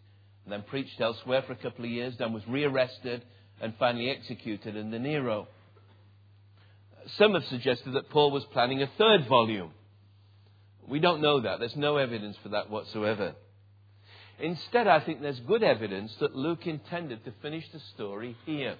and 0.45 0.53
then 0.53 0.63
preached 0.63 1.01
elsewhere 1.01 1.43
for 1.43 1.53
a 1.53 1.57
couple 1.57 1.85
of 1.85 1.91
years, 1.91 2.17
then 2.19 2.33
was 2.33 2.47
rearrested 2.49 3.23
and 3.61 3.75
finally 3.79 4.11
executed 4.11 4.77
in 4.77 4.91
the 4.91 4.99
Nero. 4.99 5.47
Some 7.17 7.35
have 7.35 7.45
suggested 7.47 7.93
that 7.95 8.11
Paul 8.11 8.31
was 8.31 8.45
planning 8.47 8.83
a 8.83 8.91
third 8.99 9.27
volume. 9.29 9.73
We 10.89 10.99
don't 10.99 11.21
know 11.21 11.41
that. 11.41 11.61
There's 11.61 11.77
no 11.77 11.97
evidence 11.97 12.37
for 12.43 12.51
that 12.51 12.71
whatsoever. 12.71 13.35
Instead, 14.41 14.89
I 14.89 15.01
think 15.01 15.21
there's 15.21 15.41
good 15.41 15.63
evidence 15.63 16.15
that 16.21 16.35
Luke 16.35 16.67
intended 16.67 17.25
to 17.25 17.33
finish 17.43 17.65
the 17.73 17.81
story 17.95 18.37
here. 18.47 18.77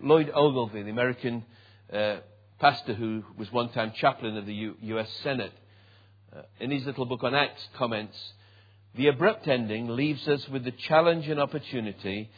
Lloyd 0.00 0.30
Ogilvie, 0.34 0.82
the 0.82 0.90
American 0.90 1.44
uh, 1.92 2.16
pastor 2.58 2.94
who 2.94 3.22
was 3.36 3.52
one 3.52 3.70
time 3.70 3.92
chaplain 3.96 4.36
of 4.36 4.46
the 4.46 4.54
U- 4.54 4.76
U.S. 4.80 5.10
Senate, 5.22 5.52
uh, 6.34 6.42
in 6.60 6.70
his 6.70 6.84
little 6.84 7.06
book 7.06 7.24
on 7.24 7.34
Acts, 7.34 7.66
comments 7.76 8.16
The 8.94 9.08
abrupt 9.08 9.48
ending 9.48 9.88
leaves 9.88 10.26
us 10.28 10.48
with 10.48 10.64
the 10.64 10.72
challenge 10.72 11.28
and 11.28 11.40
opportunity 11.40 12.30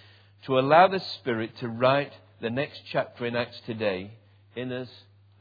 to 0.46 0.58
allow 0.58 0.88
the 0.88 1.00
Spirit 1.00 1.56
to 1.58 1.68
write 1.68 2.12
the 2.40 2.50
next 2.50 2.82
chapter 2.90 3.26
in 3.26 3.36
Acts 3.36 3.60
today 3.66 4.12
in 4.56 4.72
us 4.72 4.88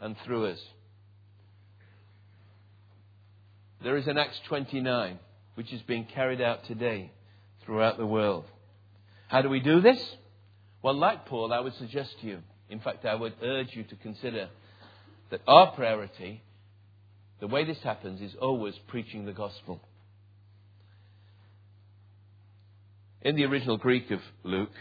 and 0.01 0.15
through 0.25 0.47
us. 0.47 0.59
There 3.83 3.97
is 3.97 4.07
an 4.07 4.17
Acts 4.17 4.39
29 4.47 5.19
which 5.55 5.71
is 5.73 5.81
being 5.83 6.05
carried 6.05 6.41
out 6.41 6.65
today 6.65 7.11
throughout 7.65 7.97
the 7.97 8.05
world. 8.05 8.45
How 9.27 9.41
do 9.41 9.49
we 9.49 9.59
do 9.59 9.81
this? 9.81 9.99
Well, 10.81 10.95
like 10.95 11.25
Paul, 11.25 11.51
I 11.53 11.59
would 11.59 11.75
suggest 11.75 12.19
to 12.21 12.27
you, 12.27 12.39
in 12.69 12.79
fact, 12.79 13.05
I 13.05 13.15
would 13.15 13.33
urge 13.43 13.75
you 13.75 13.83
to 13.83 13.95
consider 13.97 14.49
that 15.29 15.41
our 15.47 15.71
priority 15.73 16.41
the 17.39 17.47
way 17.47 17.63
this 17.63 17.79
happens 17.79 18.21
is 18.21 18.35
always 18.41 18.75
preaching 18.87 19.25
the 19.25 19.31
gospel. 19.31 19.79
In 23.21 23.35
the 23.35 23.45
original 23.45 23.77
Greek 23.77 24.11
of 24.11 24.21
Luke, 24.43 24.73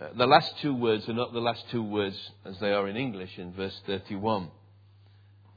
uh, 0.00 0.08
the 0.16 0.26
last 0.26 0.54
two 0.60 0.74
words 0.74 1.08
are 1.08 1.14
not 1.14 1.32
the 1.32 1.40
last 1.40 1.64
two 1.70 1.82
words 1.82 2.16
as 2.44 2.58
they 2.60 2.72
are 2.72 2.88
in 2.88 2.96
English 2.96 3.38
in 3.38 3.52
verse 3.52 3.78
31. 3.86 4.50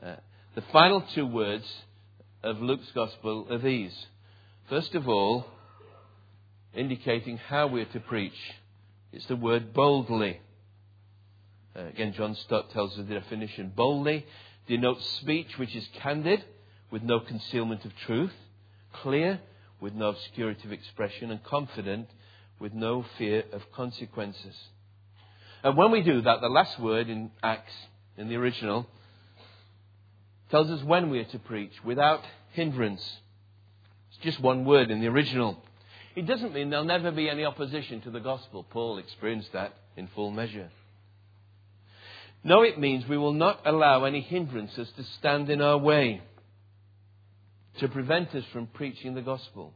Uh, 0.04 0.16
the 0.56 0.64
final 0.74 1.02
two 1.14 1.26
words 1.26 1.66
of 2.44 2.62
Luke's 2.62 2.92
gospel 2.94 3.48
are 3.50 3.58
these. 3.58 3.94
First 4.70 4.94
of 4.96 5.08
all, 5.08 5.46
indicating 6.74 7.38
how 7.38 7.68
we're 7.68 7.86
to 7.86 8.00
preach, 8.00 8.38
it's 9.12 9.26
the 9.28 9.36
word 9.36 9.74
boldly. 9.74 10.42
Uh, 11.76 11.86
again, 11.86 12.14
John 12.14 12.36
Stott 12.36 12.72
tells 12.72 12.92
us 12.98 13.06
the 13.08 13.20
definition. 13.20 13.72
Boldly 13.76 14.26
denotes 14.68 15.06
speech 15.22 15.58
which 15.58 15.76
is 15.76 15.88
candid, 16.02 16.44
with 16.92 17.04
no 17.04 17.20
concealment 17.20 17.86
of 17.86 17.96
truth, 18.06 18.34
clear, 18.94 19.40
with 19.80 19.94
no 19.94 20.10
obscurity 20.10 20.64
of 20.66 20.72
expression, 20.72 21.32
and 21.32 21.44
confident, 21.44 22.08
with 22.60 22.74
no 22.74 23.06
fear 23.18 23.44
of 23.52 23.62
consequences. 23.72 24.56
And 25.64 25.76
when 25.76 25.92
we 25.92 26.02
do 26.02 26.22
that, 26.22 26.42
the 26.42 26.50
last 26.50 26.80
word 26.80 27.10
in 27.10 27.32
Acts, 27.44 27.74
in 28.18 28.30
the 28.30 28.36
original, 28.36 28.88
tells 30.50 30.70
us 30.70 30.84
when 30.84 31.10
we 31.10 31.20
are 31.20 31.26
to 31.26 31.40
preach, 31.40 31.74
without 31.84 32.22
hindrance. 32.52 33.02
It's 34.10 34.24
just 34.24 34.40
one 34.40 34.64
word 34.64 34.92
in 34.92 35.02
the 35.02 35.08
original. 35.08 35.58
It 36.16 36.28
doesn't 36.28 36.54
mean 36.54 36.70
there'll 36.70 36.86
never 36.86 37.12
be 37.12 37.30
any 37.30 37.44
opposition 37.44 38.00
to 38.02 38.12
the 38.12 38.22
gospel. 38.22 38.64
Paul 38.64 39.00
experienced 39.00 39.52
that 39.54 39.74
in 39.98 40.08
full 40.16 40.32
measure. 40.32 40.70
No, 42.46 42.62
it 42.62 42.80
means 42.80 43.08
we 43.08 43.18
will 43.18 43.34
not 43.34 43.62
allow 43.66 44.04
any 44.04 44.22
hindrances 44.22 44.88
to 44.96 45.04
stand 45.18 45.50
in 45.50 45.64
our 45.64 45.80
way 45.80 46.22
to 47.80 47.88
prevent 47.88 48.36
us 48.36 48.44
from 48.54 48.68
preaching 48.68 49.16
the 49.16 49.24
gospel. 49.24 49.74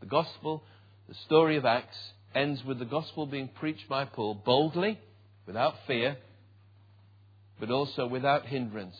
The 0.00 0.06
gospel, 0.06 0.64
the 1.06 1.14
story 1.26 1.58
of 1.58 1.66
Acts, 1.66 1.98
ends 2.34 2.64
with 2.64 2.78
the 2.78 2.86
gospel 2.86 3.26
being 3.26 3.48
preached 3.48 3.90
by 3.90 4.06
Paul 4.06 4.34
boldly, 4.34 4.98
without 5.46 5.74
fear, 5.86 6.16
but 7.60 7.70
also 7.70 8.06
without 8.06 8.46
hindrance. 8.46 8.96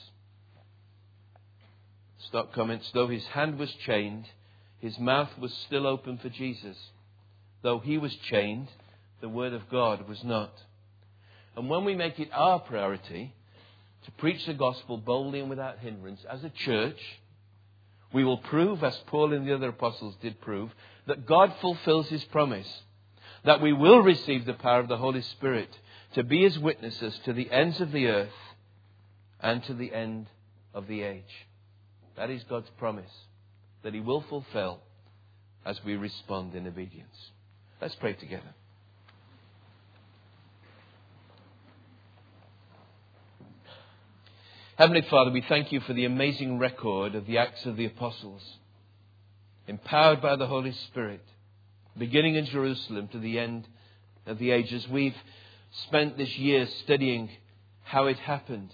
Stott 2.27 2.53
comments, 2.53 2.90
though 2.92 3.09
his 3.09 3.25
hand 3.29 3.59
was 3.59 3.73
chained, 3.87 4.27
his 4.81 4.99
mouth 4.99 5.31
was 5.40 5.55
still 5.66 5.87
open 5.87 6.18
for 6.18 6.29
Jesus. 6.29 6.77
Though 7.62 7.79
he 7.79 7.97
was 7.97 8.14
chained, 8.31 8.68
the 9.23 9.31
word 9.31 9.55
of 9.55 9.71
God 9.71 10.07
was 10.07 10.23
not. 10.23 10.53
And 11.59 11.68
when 11.68 11.85
we 11.85 11.97
make 11.97 12.21
it 12.21 12.31
our 12.33 12.61
priority 12.61 13.35
to 14.05 14.11
preach 14.12 14.47
the 14.47 14.55
gospel 14.55 14.97
boldly 14.97 15.40
and 15.40 15.51
without 15.51 15.81
hindrance 15.81 16.25
as 16.31 16.44
a 16.44 16.51
church, 16.51 17.01
we 18.12 18.23
will 18.23 18.38
prove, 18.38 18.85
as 18.85 18.97
Paul 19.09 19.33
and 19.33 19.44
the 19.44 19.57
other 19.57 19.71
apostles 19.71 20.14
did 20.23 20.40
prove, 20.40 20.71
that 21.09 21.27
God 21.27 21.53
fulfills 21.61 22.09
his 22.11 22.23
promise, 22.27 22.68
that 23.44 23.61
we 23.61 23.73
will 23.73 23.99
receive 23.99 24.47
the 24.47 24.55
power 24.55 24.79
of 24.79 24.87
the 24.87 24.99
Holy 24.99 25.21
Spirit 25.21 25.68
to 26.14 26.23
be 26.23 26.44
his 26.44 26.57
witnesses 26.61 27.18
to 27.25 27.33
the 27.33 27.51
ends 27.51 27.81
of 27.81 27.90
the 27.90 28.07
earth 28.07 28.29
and 29.40 29.61
to 29.64 29.75
the 29.75 29.92
end 29.92 30.29
of 30.73 30.87
the 30.87 31.03
age. 31.03 31.49
That 32.16 32.31
is 32.31 32.44
God's 32.44 32.71
promise 32.79 33.11
that 33.83 33.94
he 33.94 34.01
will 34.01 34.25
fulfill 34.29 34.79
as 35.66 35.85
we 35.85 35.97
respond 35.97 36.55
in 36.55 36.68
obedience. 36.68 37.33
Let's 37.81 37.97
pray 37.97 38.12
together. 38.12 38.55
Heavenly 44.79 45.03
Father, 45.11 45.33
we 45.33 45.41
thank 45.41 45.73
you 45.73 45.81
for 45.81 45.93
the 45.93 46.05
amazing 46.05 46.61
record 46.61 47.17
of 47.17 47.27
the 47.27 47.38
Acts 47.38 47.67
of 47.67 47.77
the 47.77 47.87
Apostles, 47.87 48.45
empowered 49.67 50.23
by 50.23 50.37
the 50.37 50.47
Holy 50.47 50.71
Spirit, 50.71 51.25
beginning 51.99 52.37
in 52.37 52.47
Jerusalem 52.47 53.09
to 53.09 53.19
the 53.19 53.41
end 53.41 53.67
of 54.25 54.38
the 54.38 54.53
ages. 54.53 54.87
We've 54.87 55.17
spent 55.87 56.17
this 56.17 56.38
year 56.38 56.69
studying 56.85 57.29
how 57.83 58.07
it 58.07 58.19
happened. 58.19 58.73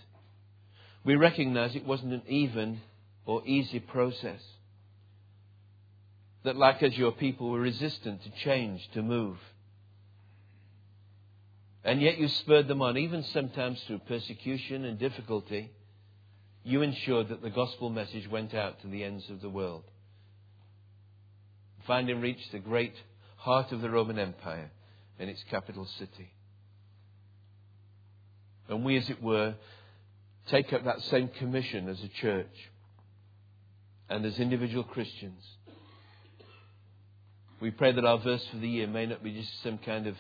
We 1.07 1.17
recognize 1.17 1.75
it 1.75 1.87
wasn't 1.87 2.13
an 2.13 2.25
even 2.29 2.83
or 3.25 3.43
easy 3.47 3.81
process. 3.81 4.43
That, 6.43 6.55
like 6.55 6.83
as 6.83 6.99
your 6.99 7.13
people 7.13 7.49
were 7.49 7.61
resistant 7.61 8.23
to 8.25 8.31
change, 8.45 8.87
to 8.93 9.01
move. 9.01 9.39
And 11.83 12.03
yet 12.03 12.19
you 12.19 12.29
spurred 12.29 12.69
them 12.69 12.83
on, 12.83 12.99
even 12.99 13.23
sometimes 13.23 13.83
through 13.87 14.01
persecution 14.01 14.85
and 14.85 14.99
difficulty 14.99 15.71
you 16.65 16.81
ensured 16.81 17.29
that 17.29 17.43
the 17.43 17.51
gospel 17.51 17.91
message 17.91 18.29
went 18.29 18.55
out 18.55 18.81
to 18.81 18.89
the 18.89 19.05
ends 19.05 19.29
of 19.29 19.43
the 19.43 19.51
world. 19.51 19.85
Finally 21.87 22.15
reached 22.15 22.51
the 22.53 22.59
great 22.59 22.95
heart 23.37 23.71
of 23.71 23.83
the 23.83 23.91
Roman 23.91 24.19
Empire 24.19 24.71
and 25.19 25.29
its 25.29 25.45
capital 25.51 25.87
city. 25.99 26.33
And 28.69 28.83
we, 28.83 28.97
as 28.97 29.11
it 29.11 29.23
were, 29.23 29.55
take 30.49 30.73
up 30.73 30.85
that 30.85 31.03
same 31.03 31.29
commission 31.29 31.89
as 31.89 32.03
a 32.03 32.09
church 32.09 32.71
and 34.09 34.25
as 34.25 34.39
individual 34.39 34.85
Christians. 34.85 35.43
We 37.61 37.71
pray 37.71 37.93
that 37.93 38.05
our 38.07 38.19
verse 38.19 38.45
for 38.51 38.57
the 38.57 38.69
year 38.69 38.87
may 38.87 39.05
not 39.05 39.23
be 39.23 39.35
just 39.35 39.63
some 39.63 39.77
kind 39.79 40.07
of 40.07 40.17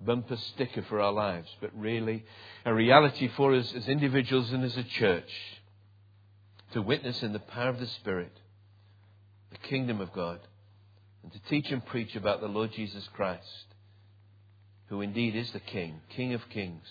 bumper 0.00 0.36
sticker 0.36 0.82
for 0.82 1.00
our 1.00 1.12
lives, 1.12 1.48
but 1.60 1.70
really 1.74 2.24
a 2.64 2.72
reality 2.72 3.28
for 3.36 3.54
us 3.54 3.72
as 3.74 3.88
individuals 3.88 4.52
and 4.52 4.64
as 4.64 4.76
a 4.76 4.82
church 4.82 5.30
to 6.72 6.82
witness 6.82 7.22
in 7.22 7.32
the 7.32 7.38
power 7.38 7.68
of 7.68 7.80
the 7.80 7.86
Spirit 7.86 8.32
the 9.50 9.68
kingdom 9.68 10.00
of 10.00 10.12
God 10.12 10.40
and 11.22 11.32
to 11.32 11.40
teach 11.48 11.70
and 11.70 11.84
preach 11.86 12.14
about 12.14 12.40
the 12.40 12.48
Lord 12.48 12.72
Jesus 12.72 13.08
Christ, 13.14 13.66
who 14.88 15.00
indeed 15.00 15.34
is 15.34 15.50
the 15.52 15.60
King, 15.60 16.00
King 16.10 16.34
of 16.34 16.48
kings 16.50 16.86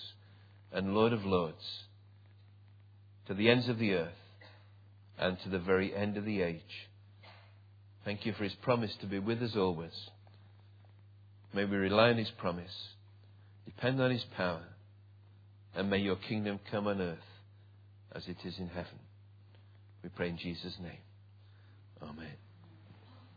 and 0.72 0.94
Lord 0.94 1.14
of 1.14 1.26
lords, 1.26 1.84
to 3.28 3.34
the 3.34 3.50
ends 3.50 3.70
of 3.70 3.80
the 3.80 3.94
earth 3.94 4.14
and 5.18 5.40
to 5.42 5.50
the 5.50 5.60
very 5.60 5.96
end 5.96 6.18
of 6.18 6.26
the 6.26 6.42
age. 6.42 6.90
Thank 8.04 8.26
you 8.26 8.34
for 8.34 8.44
his 8.44 8.56
promise 8.56 8.96
to 8.98 9.08
be 9.08 9.20
with 9.20 9.42
us 9.42 9.56
always. 9.56 10.10
May 11.54 11.66
we 11.66 11.78
rely 11.78 12.10
on 12.10 12.18
his 12.18 12.32
promise, 12.32 12.90
depend 13.66 14.02
on 14.02 14.12
his 14.12 14.26
power, 14.36 14.64
and 15.76 15.90
may 15.90 15.98
your 15.98 16.16
kingdom 16.16 16.60
come 16.72 16.88
on 16.88 17.02
earth 17.02 17.18
as 18.14 18.24
it 18.28 18.38
is 18.46 18.58
in 18.60 18.68
heaven. 18.68 19.00
We 20.04 20.10
pray 20.10 20.30
in 20.30 20.38
Jesus' 20.38 20.78
name. 20.82 21.00
Amen. 22.02 22.45